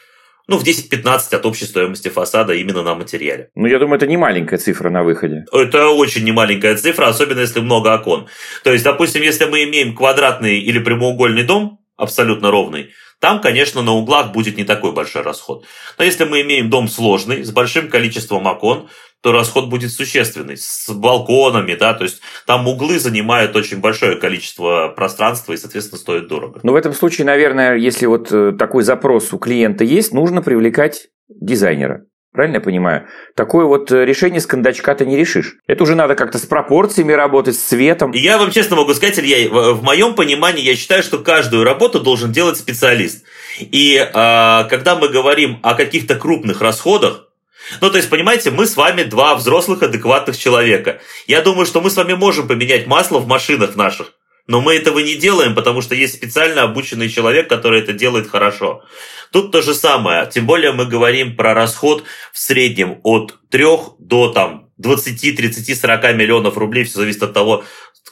ну, 0.47 0.57
в 0.57 0.63
10-15 0.63 1.35
от 1.35 1.45
общей 1.45 1.65
стоимости 1.65 2.09
фасада 2.09 2.53
именно 2.53 2.83
на 2.83 2.95
материале. 2.95 3.49
Ну, 3.55 3.67
я 3.67 3.79
думаю, 3.79 3.97
это 3.97 4.07
не 4.07 4.17
маленькая 4.17 4.57
цифра 4.57 4.89
на 4.89 5.03
выходе. 5.03 5.45
Это 5.51 5.89
очень 5.89 6.23
немаленькая 6.23 6.75
цифра, 6.75 7.07
особенно 7.07 7.39
если 7.39 7.61
много 7.61 7.93
окон. 7.93 8.27
То 8.63 8.71
есть, 8.71 8.83
допустим, 8.83 9.21
если 9.21 9.45
мы 9.45 9.63
имеем 9.63 9.95
квадратный 9.95 10.59
или 10.59 10.79
прямоугольный 10.79 11.43
дом, 11.43 11.79
абсолютно 11.97 12.51
ровный, 12.51 12.89
там, 13.19 13.41
конечно, 13.41 13.81
на 13.81 13.93
углах 13.93 14.31
будет 14.31 14.57
не 14.57 14.63
такой 14.63 14.91
большой 14.91 15.21
расход. 15.21 15.65
Но 15.97 16.03
если 16.03 16.25
мы 16.25 16.41
имеем 16.41 16.69
дом 16.69 16.87
сложный, 16.87 17.43
с 17.43 17.51
большим 17.51 17.89
количеством 17.89 18.45
окон, 18.45 18.89
то 19.21 19.31
расход 19.31 19.69
будет 19.69 19.91
существенный, 19.91 20.55
с 20.55 20.87
балконами, 20.89 21.73
да, 21.73 21.95
то 21.95 22.03
есть 22.03 22.21
там 22.45 22.67
углы 22.67 22.99
занимают 22.99 23.55
очень 23.55 23.79
большое 23.79 24.17
количество 24.17 24.89
пространства 24.95 25.53
и, 25.53 25.57
соответственно, 25.57 25.97
стоят 25.97 26.27
дорого. 26.27 26.59
Но 26.61 26.73
в 26.73 26.75
этом 26.75 26.93
случае, 26.93 27.25
наверное, 27.25 27.75
если 27.75 28.05
вот 28.05 28.31
э, 28.31 28.51
такой 28.51 28.83
запрос 28.83 29.33
у 29.33 29.39
клиента 29.39 29.83
есть, 29.83 30.13
нужно 30.13 30.43
привлекать 30.43 31.07
дизайнера. 31.27 32.05
Правильно 32.35 32.55
я 32.55 32.61
понимаю? 32.61 33.07
Такое 33.33 33.65
вот 33.65 33.93
э, 33.93 34.03
решение 34.03 34.41
с 34.41 34.45
кондачка 34.45 34.93
ты 34.93 35.05
не 35.05 35.15
решишь. 35.15 35.55
Это 35.67 35.83
уже 35.83 35.95
надо 35.95 36.15
как-то 36.15 36.37
с 36.37 36.41
пропорциями 36.41 37.13
работать, 37.13 37.55
с 37.55 37.59
цветом. 37.59 38.11
Я 38.11 38.37
вам 38.37 38.51
честно 38.51 38.75
могу 38.75 38.93
сказать, 38.93 39.17
Илья, 39.17 39.49
в 39.49 39.81
моем 39.83 40.15
понимании 40.15 40.61
я 40.61 40.75
считаю, 40.75 41.01
что 41.01 41.19
каждую 41.19 41.63
работу 41.63 42.01
должен 42.01 42.33
делать 42.33 42.57
специалист. 42.57 43.23
И 43.57 43.95
э, 43.95 44.11
когда 44.11 44.97
мы 44.99 45.07
говорим 45.07 45.59
о 45.63 45.75
каких-то 45.75 46.15
крупных 46.15 46.59
расходах, 46.59 47.29
ну, 47.79 47.89
то 47.89 47.95
есть, 47.95 48.09
понимаете, 48.09 48.51
мы 48.51 48.65
с 48.65 48.75
вами 48.75 49.03
два 49.03 49.35
взрослых 49.35 49.81
адекватных 49.81 50.37
человека. 50.37 50.99
Я 51.27 51.41
думаю, 51.41 51.65
что 51.65 51.79
мы 51.79 51.89
с 51.89 51.95
вами 51.95 52.13
можем 52.13 52.49
поменять 52.49 52.85
масло 52.85 53.19
в 53.19 53.27
машинах 53.27 53.77
наших. 53.77 54.11
Но 54.47 54.61
мы 54.61 54.75
этого 54.75 54.99
не 54.99 55.15
делаем, 55.15 55.55
потому 55.55 55.81
что 55.81 55.95
есть 55.95 56.13
специально 56.13 56.63
обученный 56.63 57.09
человек, 57.09 57.49
который 57.49 57.81
это 57.81 57.93
делает 57.93 58.29
хорошо. 58.29 58.83
Тут 59.31 59.51
то 59.51 59.61
же 59.61 59.73
самое. 59.73 60.29
Тем 60.31 60.45
более 60.45 60.71
мы 60.71 60.85
говорим 60.85 61.35
про 61.35 61.53
расход 61.53 62.03
в 62.31 62.37
среднем 62.39 62.99
от 63.03 63.39
3 63.49 63.65
до 63.99 64.31
там, 64.31 64.69
20, 64.77 65.35
30, 65.35 65.79
40 65.79 66.15
миллионов 66.15 66.57
рублей. 66.57 66.83
Все 66.83 66.99
зависит 66.99 67.23
от 67.23 67.33
того, 67.33 67.63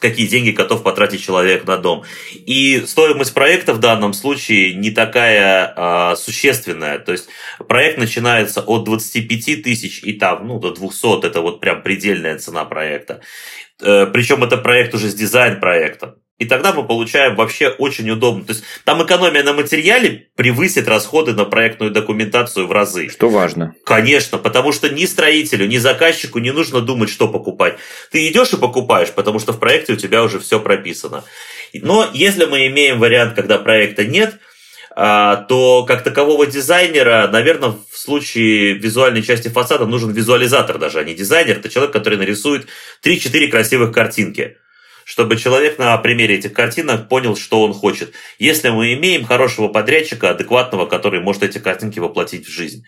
какие 0.04 0.28
деньги 0.28 0.52
готов 0.52 0.84
потратить 0.84 1.24
человек 1.24 1.66
на 1.66 1.78
дом. 1.78 2.04
И 2.34 2.84
стоимость 2.86 3.34
проекта 3.34 3.74
в 3.74 3.80
данном 3.80 4.12
случае 4.12 4.74
не 4.74 4.92
такая 4.92 5.74
а, 5.76 6.16
существенная. 6.18 7.00
То 7.00 7.14
есть 7.14 7.30
проект 7.70 7.98
начинается 7.98 8.62
от 8.62 8.84
25 8.84 9.64
тысяч 9.64 10.04
и 10.04 10.14
там, 10.14 10.46
ну, 10.46 10.60
до 10.60 10.72
200, 10.72 11.26
это 11.26 11.40
вот 11.42 11.62
прям 11.62 11.84
предельная 11.84 12.38
цена 12.38 12.66
проекта. 12.66 13.22
Э, 13.82 14.06
Причем 14.08 14.44
это 14.44 14.58
проект 14.58 14.94
уже 14.94 15.10
с 15.10 15.16
дизайн 15.16 15.62
проектом. 15.62 16.16
И 16.40 16.46
тогда 16.46 16.74
мы 16.74 16.86
получаем 16.86 17.36
вообще 17.36 17.70
очень 17.70 18.10
удобно. 18.10 18.44
То 18.44 18.54
есть 18.54 18.64
там 18.86 19.04
экономия 19.04 19.44
на 19.44 19.54
материале 19.54 20.30
превысит 20.36 20.88
расходы 20.88 21.34
на 21.34 21.46
проектную 21.46 21.92
документацию 21.92 22.66
в 22.68 22.72
разы. 22.72 23.10
Что 23.10 23.30
важно. 23.30 23.76
Конечно, 23.86 24.40
потому 24.40 24.72
что 24.72 24.90
ни 24.90 25.06
строителю, 25.06 25.68
ни 25.68 25.78
заказчику 25.78 26.40
не 26.40 26.52
нужно 26.52 26.82
думать, 26.82 27.10
что 27.10 27.28
покупать. 27.28 27.78
Ты 28.12 28.28
идешь 28.28 28.52
и 28.52 28.58
покупаешь, 28.58 29.12
потому 29.12 29.40
что 29.40 29.54
в 29.54 29.60
проекте 29.60 29.94
у 29.94 29.96
тебя 29.96 30.24
уже 30.24 30.40
все 30.40 30.60
прописано. 30.60 31.24
Но 31.74 32.10
если 32.14 32.46
мы 32.46 32.68
имеем 32.68 33.00
вариант, 33.00 33.36
когда 33.36 33.60
проекта 33.60 34.04
нет, 34.04 34.40
а, 34.96 35.38
то 35.38 35.86
как 35.86 36.04
такового 36.04 36.46
дизайнера, 36.46 37.28
наверное, 37.32 37.76
в 37.90 37.98
случае 37.98 38.74
визуальной 38.74 39.24
части 39.24 39.48
фасада 39.48 39.86
нужен 39.86 40.12
визуализатор 40.12 40.78
даже, 40.78 41.00
а 41.00 41.04
не 41.04 41.14
дизайнер. 41.14 41.58
Это 41.58 41.70
человек, 41.70 41.94
который 41.94 42.18
нарисует 42.18 42.68
3-4 43.04 43.48
красивых 43.48 43.92
картинки 43.92 44.58
чтобы 45.06 45.38
человек 45.38 45.78
на 45.80 45.98
примере 45.98 46.36
этих 46.36 46.54
картинок 46.54 47.10
понял, 47.10 47.36
что 47.36 47.62
он 47.62 47.74
хочет. 47.74 48.14
Если 48.40 48.70
мы 48.70 48.94
имеем 48.94 49.26
хорошего 49.26 49.68
подрядчика, 49.68 50.32
адекватного, 50.32 50.86
который 50.86 51.20
может 51.20 51.44
эти 51.44 51.58
картинки 51.58 52.00
воплотить 52.00 52.48
в 52.48 52.52
жизнь. 52.52 52.86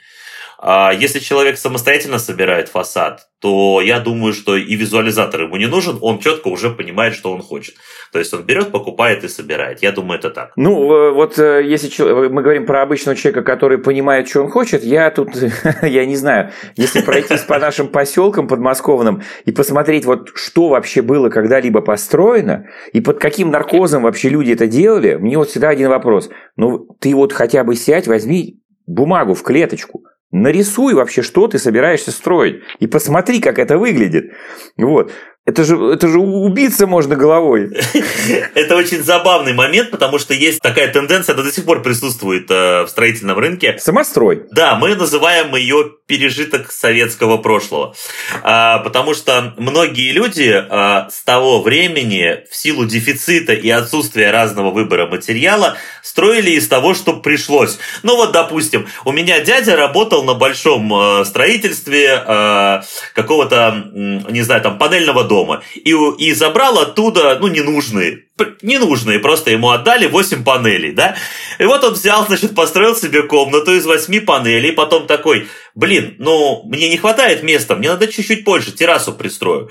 А 0.59 0.91
если 0.93 1.19
человек 1.19 1.57
самостоятельно 1.57 2.17
собирает 2.17 2.69
фасад, 2.69 3.27
то 3.39 3.81
я 3.81 3.99
думаю, 3.99 4.33
что 4.33 4.55
и 4.55 4.75
визуализатор 4.75 5.43
ему 5.43 5.57
не 5.57 5.67
нужен, 5.67 5.97
он 6.01 6.19
четко 6.19 6.47
уже 6.47 6.71
понимает, 6.71 7.13
что 7.13 7.31
он 7.31 7.41
хочет. 7.41 7.75
То 8.11 8.19
есть 8.19 8.33
он 8.33 8.43
берет, 8.43 8.71
покупает 8.71 9.23
и 9.23 9.27
собирает. 9.27 9.83
Я 9.83 9.91
думаю, 9.91 10.17
это 10.19 10.31
так. 10.31 10.53
Ну, 10.55 11.13
вот 11.13 11.37
э, 11.37 11.61
если 11.63 12.03
мы 12.29 12.41
говорим 12.41 12.65
про 12.65 12.81
обычного 12.81 13.15
человека, 13.15 13.43
который 13.43 13.77
понимает, 13.77 14.27
что 14.27 14.43
он 14.43 14.49
хочет, 14.49 14.83
я 14.83 15.11
тут, 15.11 15.29
я 15.83 16.05
не 16.05 16.15
знаю, 16.15 16.51
если 16.75 17.01
пройтись 17.01 17.41
по 17.41 17.59
нашим 17.59 17.89
поселкам 17.89 18.47
подмосковным 18.47 19.21
и 19.43 19.51
посмотреть, 19.51 20.05
вот 20.05 20.29
что 20.33 20.69
вообще 20.69 21.01
было 21.01 21.29
когда-либо 21.29 21.81
построено, 21.81 22.65
и 22.93 23.01
под 23.01 23.19
каким 23.19 23.51
наркозом 23.51 24.03
вообще 24.03 24.29
люди 24.29 24.53
это 24.53 24.65
делали, 24.65 25.15
мне 25.15 25.37
вот 25.37 25.49
всегда 25.49 25.69
один 25.69 25.89
вопрос. 25.89 26.29
Ну, 26.55 26.87
ты 26.99 27.13
вот 27.13 27.33
хотя 27.33 27.63
бы 27.63 27.75
сядь, 27.75 28.07
возьми 28.07 28.61
бумагу 28.87 29.33
в 29.33 29.43
клеточку, 29.43 30.03
нарисуй 30.35 30.93
вообще, 30.93 31.21
что 31.21 31.47
ты 31.47 31.57
собираешься 31.57 32.11
строить, 32.11 32.61
и 32.79 32.87
посмотри, 32.87 33.39
как 33.39 33.57
это 33.57 33.77
выглядит. 33.77 34.33
Вот. 34.77 35.11
Это 35.45 35.63
же, 35.63 35.75
это 35.93 36.07
же 36.07 36.17
убиться 36.17 36.87
можно 36.87 37.15
головой. 37.15 37.69
Это 38.55 38.75
очень 38.75 39.03
забавный 39.03 39.53
момент, 39.53 39.91
потому 39.91 40.17
что 40.17 40.33
есть 40.33 40.59
такая 40.59 40.87
тенденция, 40.87 41.35
она 41.35 41.43
до 41.43 41.51
сих 41.51 41.65
пор 41.65 41.83
присутствует 41.83 42.49
э, 42.49 42.81
в 42.85 42.87
строительном 42.87 43.37
рынке. 43.37 43.77
Самострой. 43.77 44.45
Да, 44.51 44.75
мы 44.75 44.95
называем 44.95 45.55
ее 45.55 45.91
пережиток 46.07 46.71
советского 46.71 47.37
прошлого. 47.37 47.95
А, 48.41 48.79
потому 48.79 49.13
что 49.13 49.53
многие 49.57 50.11
люди 50.13 50.51
а, 50.51 51.09
с 51.11 51.23
того 51.23 51.61
времени, 51.61 52.43
в 52.49 52.55
силу 52.55 52.85
дефицита 52.85 53.53
и 53.53 53.69
отсутствия 53.69 54.31
разного 54.31 54.71
выбора 54.71 55.05
материала, 55.05 55.77
строили 56.01 56.51
из 56.51 56.67
того, 56.67 56.95
что 56.95 57.13
пришлось. 57.13 57.77
Ну 58.01 58.15
вот, 58.15 58.31
допустим, 58.31 58.87
у 59.03 59.11
меня 59.11 59.41
дядя 59.41 59.75
работал 59.75 60.23
на 60.23 60.33
большом 60.33 60.91
э, 60.93 61.25
строительстве 61.25 62.23
э, 62.25 62.81
какого-то, 63.13 63.91
не 63.93 64.41
знаю, 64.41 64.61
там, 64.61 64.79
панельного 64.79 65.23
дома 65.23 65.34
дома. 65.35 65.61
И, 65.75 65.91
и 65.91 66.33
забрал 66.33 66.79
оттуда, 66.79 67.37
ну, 67.41 67.47
ненужные, 67.47 68.23
ненужные, 68.61 69.19
просто 69.19 69.51
ему 69.51 69.69
отдали 69.69 70.07
8 70.07 70.45
панелей, 70.45 70.93
да, 70.93 71.15
и 71.59 71.65
вот 71.65 71.83
он 71.83 71.93
взял, 71.93 72.25
значит, 72.25 72.55
построил 72.55 72.95
себе 72.95 73.23
комнату 73.23 73.75
из 73.75 73.85
8 73.85 74.21
панелей, 74.21 74.71
потом 74.71 75.07
такой, 75.07 75.47
блин, 75.75 76.15
ну, 76.19 76.63
мне 76.65 76.87
не 76.89 76.97
хватает 76.97 77.43
места, 77.43 77.75
мне 77.75 77.89
надо 77.89 78.07
чуть-чуть 78.07 78.45
больше, 78.45 78.71
террасу 78.71 79.11
пристрою 79.11 79.69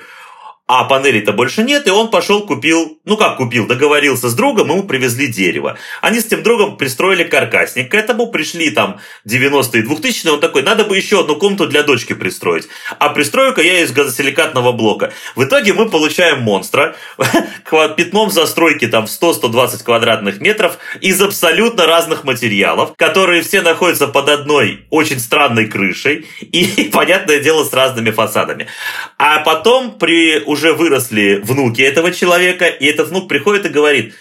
а 0.67 0.85
панелей-то 0.85 1.33
больше 1.33 1.63
нет, 1.63 1.87
и 1.87 1.91
он 1.91 2.11
пошел 2.11 2.47
купил, 2.47 2.99
ну 3.05 3.19
как 3.19 3.37
купил, 3.37 3.67
договорился 3.67 4.31
с 4.31 4.35
другом, 4.35 4.71
ему 4.71 4.85
привезли 4.85 5.27
дерево. 5.27 5.77
Они 6.01 6.21
с 6.21 6.25
тем 6.25 6.43
другом 6.43 6.79
пристроили 6.79 7.25
каркасник, 7.25 7.91
к 7.91 7.95
этому 7.95 8.29
пришли 8.29 8.71
там 8.71 8.99
90-е, 9.29 9.83
2000-е, 9.83 10.33
он 10.33 10.41
такой, 10.41 10.63
надо 10.63 10.85
бы 10.85 10.97
еще 10.97 11.21
одну 11.21 11.37
комнату 11.37 11.67
для 11.67 11.83
дочки 11.83 12.15
пристроить. 12.15 12.69
А 12.99 13.11
пристрою-ка 13.11 13.61
я 13.61 13.83
из 13.83 13.93
газосиликатного 13.93 14.73
блока. 14.73 15.13
В 15.37 15.45
итоге 15.45 15.75
мы 15.75 15.91
получаем 15.91 16.41
монстра, 16.41 16.97
пятном 17.97 18.31
застройки 18.31 18.87
там 18.87 19.07
в 19.07 19.11
100-120 19.11 19.85
квадратных 19.85 20.41
метров 20.41 20.79
из 21.03 21.21
абсолютно 21.21 21.87
разных 21.87 22.25
материалов, 22.25 22.95
которые 22.97 23.43
все 23.43 23.61
находятся 23.61 24.09
под 24.09 24.31
одной 24.31 24.87
очень 24.89 25.21
странной 25.21 25.67
крышей 25.67 26.27
и, 26.41 26.85
понятное 26.93 27.41
дело, 27.41 27.65
с 27.65 27.73
разными 27.75 28.11
фасадами. 28.11 28.67
А 29.19 29.41
потом 29.41 29.99
при 29.99 30.43
уже 30.55 30.73
выросли 30.73 31.41
внуки 31.43 31.83
этого 31.83 32.13
человека, 32.13 32.67
и 32.67 32.87
этот 32.87 33.09
внук 33.09 33.29
приходит 33.29 33.67
и 33.67 33.71
говорит, 33.71 34.15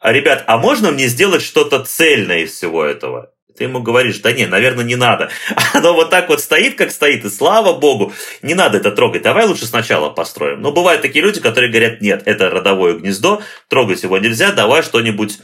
«А, 0.00 0.12
ребят, 0.12 0.42
а 0.46 0.56
можно 0.56 0.90
мне 0.90 1.06
сделать 1.08 1.42
что-то 1.42 1.84
цельное 1.84 2.40
из 2.40 2.52
всего 2.52 2.82
этого? 2.82 3.30
Ты 3.56 3.64
ему 3.64 3.80
говоришь, 3.80 4.18
да 4.18 4.32
не, 4.32 4.46
наверное, 4.46 4.84
не 4.84 4.96
надо. 4.96 5.30
Оно 5.74 5.94
вот 5.94 6.10
так 6.10 6.28
вот 6.28 6.40
стоит, 6.40 6.74
как 6.74 6.90
стоит, 6.90 7.24
и 7.24 7.30
слава 7.30 7.78
богу, 7.78 8.12
не 8.42 8.54
надо 8.54 8.78
это 8.78 8.90
трогать. 8.90 9.22
Давай 9.22 9.46
лучше 9.46 9.66
сначала 9.66 10.10
построим. 10.10 10.60
Но 10.60 10.72
бывают 10.72 11.02
такие 11.02 11.22
люди, 11.22 11.40
которые 11.40 11.70
говорят, 11.70 12.00
нет, 12.00 12.22
это 12.24 12.50
родовое 12.50 12.94
гнездо, 12.94 13.42
трогать 13.68 14.02
его 14.02 14.18
нельзя, 14.18 14.52
давай 14.52 14.82
что-нибудь 14.82 15.38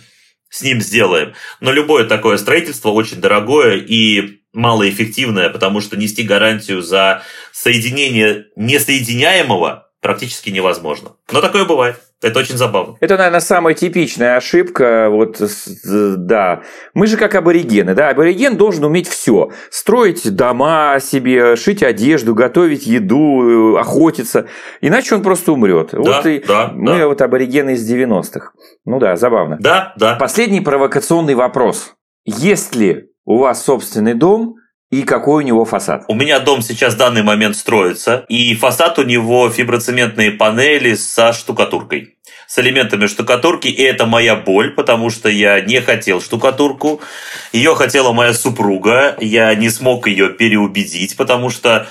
с 0.48 0.62
ним 0.62 0.80
сделаем. 0.80 1.34
Но 1.60 1.70
любое 1.70 2.04
такое 2.04 2.36
строительство 2.38 2.88
очень 2.88 3.20
дорогое 3.20 3.76
и 3.76 4.40
малоэффективное, 4.52 5.48
потому 5.50 5.80
что 5.80 5.96
нести 5.96 6.24
гарантию 6.24 6.82
за 6.82 7.22
соединение 7.52 8.46
несоединяемого 8.56 9.89
практически 10.00 10.50
невозможно. 10.50 11.12
Но 11.30 11.40
такое 11.40 11.64
бывает. 11.64 12.00
Это 12.22 12.40
очень 12.40 12.58
забавно. 12.58 12.96
Это, 13.00 13.16
наверное, 13.16 13.40
самая 13.40 13.74
типичная 13.74 14.36
ошибка. 14.36 15.08
Вот, 15.08 15.40
да. 15.84 16.62
Мы 16.92 17.06
же 17.06 17.16
как 17.16 17.34
аборигены. 17.34 17.94
Да? 17.94 18.10
Абориген 18.10 18.58
должен 18.58 18.84
уметь 18.84 19.08
все. 19.08 19.50
Строить 19.70 20.34
дома 20.34 20.98
себе, 21.00 21.56
шить 21.56 21.82
одежду, 21.82 22.34
готовить 22.34 22.86
еду, 22.86 23.76
охотиться. 23.78 24.46
Иначе 24.82 25.14
он 25.14 25.22
просто 25.22 25.52
умрет. 25.52 25.90
Да, 25.92 25.98
вот 25.98 26.26
и 26.26 26.44
да, 26.46 26.70
мы 26.74 26.98
да. 26.98 27.08
вот 27.08 27.22
аборигены 27.22 27.70
из 27.70 27.90
90-х. 27.90 28.52
Ну 28.84 28.98
да, 28.98 29.16
забавно. 29.16 29.56
Да, 29.58 29.94
да. 29.96 30.16
Последний 30.16 30.60
провокационный 30.60 31.34
вопрос. 31.34 31.94
Есть 32.26 32.74
ли 32.74 33.08
у 33.24 33.38
вас 33.38 33.64
собственный 33.64 34.14
дом, 34.14 34.56
и 34.90 35.02
какой 35.02 35.44
у 35.44 35.46
него 35.46 35.64
фасад? 35.64 36.04
У 36.08 36.14
меня 36.14 36.40
дом 36.40 36.62
сейчас 36.62 36.94
в 36.94 36.98
данный 36.98 37.22
момент 37.22 37.56
строится, 37.56 38.24
и 38.28 38.54
фасад 38.54 38.98
у 38.98 39.02
него 39.02 39.48
фиброцементные 39.48 40.32
панели 40.32 40.94
со 40.94 41.32
штукатуркой 41.32 42.16
с 42.50 42.58
элементами 42.58 43.06
штукатурки, 43.06 43.68
и 43.68 43.80
это 43.80 44.06
моя 44.06 44.34
боль, 44.34 44.72
потому 44.72 45.08
что 45.08 45.28
я 45.28 45.60
не 45.60 45.80
хотел 45.80 46.20
штукатурку. 46.20 47.00
Ее 47.52 47.76
хотела 47.76 48.12
моя 48.12 48.34
супруга, 48.34 49.16
я 49.20 49.54
не 49.54 49.70
смог 49.70 50.08
ее 50.08 50.30
переубедить, 50.30 51.16
потому 51.16 51.50
что 51.50 51.86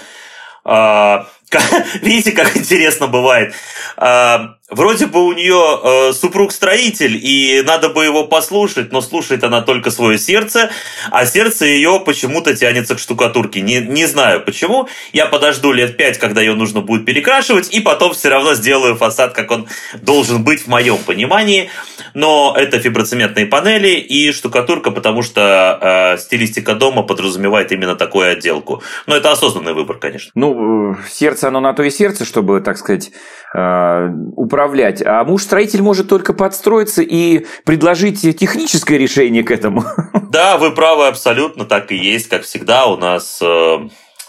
э, 0.65 1.17
видите, 2.01 2.31
как 2.31 2.55
интересно 2.55 3.07
бывает. 3.07 3.53
Э, 3.97 4.49
Вроде 4.69 5.07
бы 5.07 5.25
у 5.25 5.33
нее 5.33 5.79
э, 5.83 6.13
супруг 6.13 6.51
строитель, 6.51 7.19
и 7.19 7.63
надо 7.65 7.89
бы 7.89 8.05
его 8.05 8.25
послушать, 8.25 8.91
но 8.91 9.01
слушает 9.01 9.43
она 9.43 9.61
только 9.61 9.89
свое 9.89 10.19
сердце, 10.19 10.69
а 11.09 11.25
сердце 11.25 11.65
ее 11.65 11.99
почему-то 12.05 12.55
тянется 12.55 12.93
к 12.93 12.99
штукатурке. 12.99 13.61
Не, 13.61 13.79
не 13.79 14.05
знаю 14.05 14.41
почему. 14.41 14.87
Я 15.11 15.25
подожду 15.25 15.71
лет 15.71 15.97
пять, 15.97 16.19
когда 16.19 16.41
ее 16.41 16.53
нужно 16.53 16.81
будет 16.81 17.03
перекрашивать, 17.03 17.73
и 17.73 17.79
потом 17.79 18.13
все 18.13 18.29
равно 18.29 18.53
сделаю 18.53 18.95
фасад, 18.95 19.33
как 19.33 19.49
он 19.49 19.67
должен 20.03 20.43
быть 20.43 20.61
в 20.61 20.67
моем 20.67 20.99
понимании. 20.99 21.71
Но 22.13 22.55
это 22.55 22.79
фиброцементные 22.79 23.47
панели 23.47 23.95
и 23.95 24.31
штукатурка, 24.31 24.91
потому 24.91 25.23
что 25.23 25.79
э, 25.81 26.17
стилистика 26.19 26.75
дома 26.75 27.01
подразумевает 27.01 27.71
именно 27.71 27.95
такую 27.95 28.31
отделку. 28.31 28.83
Но 29.07 29.15
это 29.15 29.31
осознанный 29.31 29.73
выбор, 29.73 29.97
конечно. 29.97 30.29
Ну, 30.35 30.93
э, 30.93 30.95
сердце, 31.39 31.47
оно 31.47 31.59
на 31.59 31.73
то 31.73 31.83
и 31.83 31.89
сердце, 31.89 32.25
чтобы, 32.25 32.61
так 32.61 32.77
сказать, 32.77 33.11
э, 33.53 34.09
управлять. 34.35 35.01
А 35.05 35.23
муж-строитель 35.23 35.81
может 35.81 36.09
только 36.09 36.33
подстроиться 36.33 37.01
и 37.01 37.45
предложить 37.65 38.21
техническое 38.37 38.97
решение 38.97 39.43
к 39.43 39.51
этому. 39.51 39.83
Да, 40.31 40.57
вы 40.59 40.71
правы, 40.71 41.07
абсолютно 41.07 41.65
так 41.65 41.91
и 41.91 41.95
есть. 41.95 42.29
Как 42.29 42.43
всегда, 42.43 42.85
у 42.85 42.97
нас 42.97 43.39
э, 43.41 43.77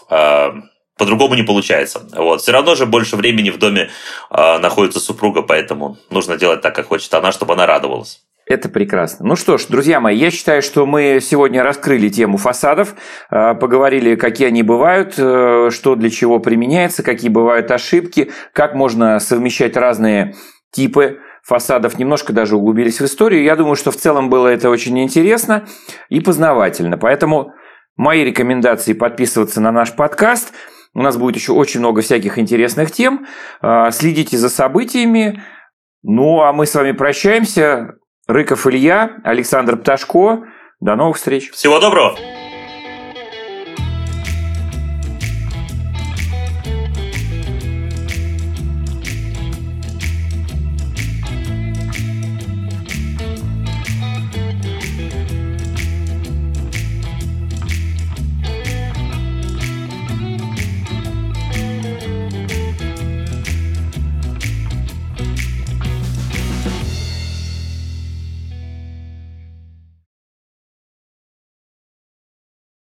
э, 0.09 0.49
по-другому 0.97 1.35
не 1.35 1.43
получается. 1.43 2.01
Вот. 2.17 2.41
Все 2.41 2.53
равно 2.53 2.75
же 2.75 2.87
больше 2.87 3.17
времени 3.17 3.51
в 3.51 3.59
доме 3.59 3.91
э, 4.31 4.59
находится 4.59 4.99
супруга, 4.99 5.43
поэтому 5.43 5.99
нужно 6.09 6.39
делать 6.39 6.63
так, 6.63 6.75
как 6.75 6.87
хочет 6.87 7.13
она, 7.13 7.33
чтобы 7.33 7.53
она 7.53 7.67
радовалась. 7.67 8.23
Это 8.51 8.69
прекрасно. 8.69 9.25
Ну 9.25 9.37
что 9.37 9.59
ж, 9.59 9.67
друзья 9.67 10.01
мои, 10.01 10.17
я 10.17 10.33
считаю, 10.33 10.61
что 10.61 10.85
мы 10.85 11.21
сегодня 11.23 11.63
раскрыли 11.63 12.09
тему 12.09 12.37
фасадов, 12.37 12.97
э, 13.31 13.55
поговорили, 13.55 14.17
какие 14.17 14.49
они 14.49 14.65
бывают, 14.65 15.15
э, 15.17 15.71
что 15.71 15.95
для 15.95 16.11
чего 16.11 16.41
применяется, 16.41 17.05
какие 17.05 17.31
бывают 17.31 17.71
ошибки, 17.71 18.33
как 18.53 18.75
можно 18.75 19.21
совмещать 19.21 19.77
разные 19.77 20.35
типы 20.73 21.21
фасадов, 21.45 21.97
немножко 21.97 22.33
даже 22.33 22.57
углубились 22.57 23.01
в 23.01 23.05
историю. 23.05 23.45
Я 23.45 23.55
думаю, 23.55 23.77
что 23.77 23.93
в 23.93 23.97
целом 23.97 24.31
было 24.31 24.49
это 24.49 24.69
очень 24.69 24.99
интересно 25.01 25.69
и 26.09 26.19
познавательно. 26.19 26.99
Поэтому 26.99 27.53
мои 27.97 28.25
рекомендации 28.25 28.95
подписываться 28.95 29.61
на 29.61 29.71
наш 29.71 29.95
подкаст. 29.95 30.53
У 30.93 31.03
нас 31.03 31.17
будет 31.17 31.37
еще 31.37 31.53
очень 31.53 31.79
много 31.79 32.03
всяких 32.03 32.37
интересных 32.37 32.91
тем. 32.91 33.27
Э, 33.63 33.93
следите 33.93 34.37
за 34.37 34.49
событиями. 34.49 35.41
Ну, 36.03 36.41
а 36.41 36.53
мы 36.53 36.67
с 36.67 36.75
вами 36.75 36.91
прощаемся. 36.91 38.00
Рыков 38.31 38.65
Илья, 38.69 39.17
Александр 39.25 39.77
Пташко. 39.77 40.45
До 40.81 40.95
новых 40.95 41.17
встреч. 41.17 41.51
Всего 41.51 41.81
доброго! 41.81 42.17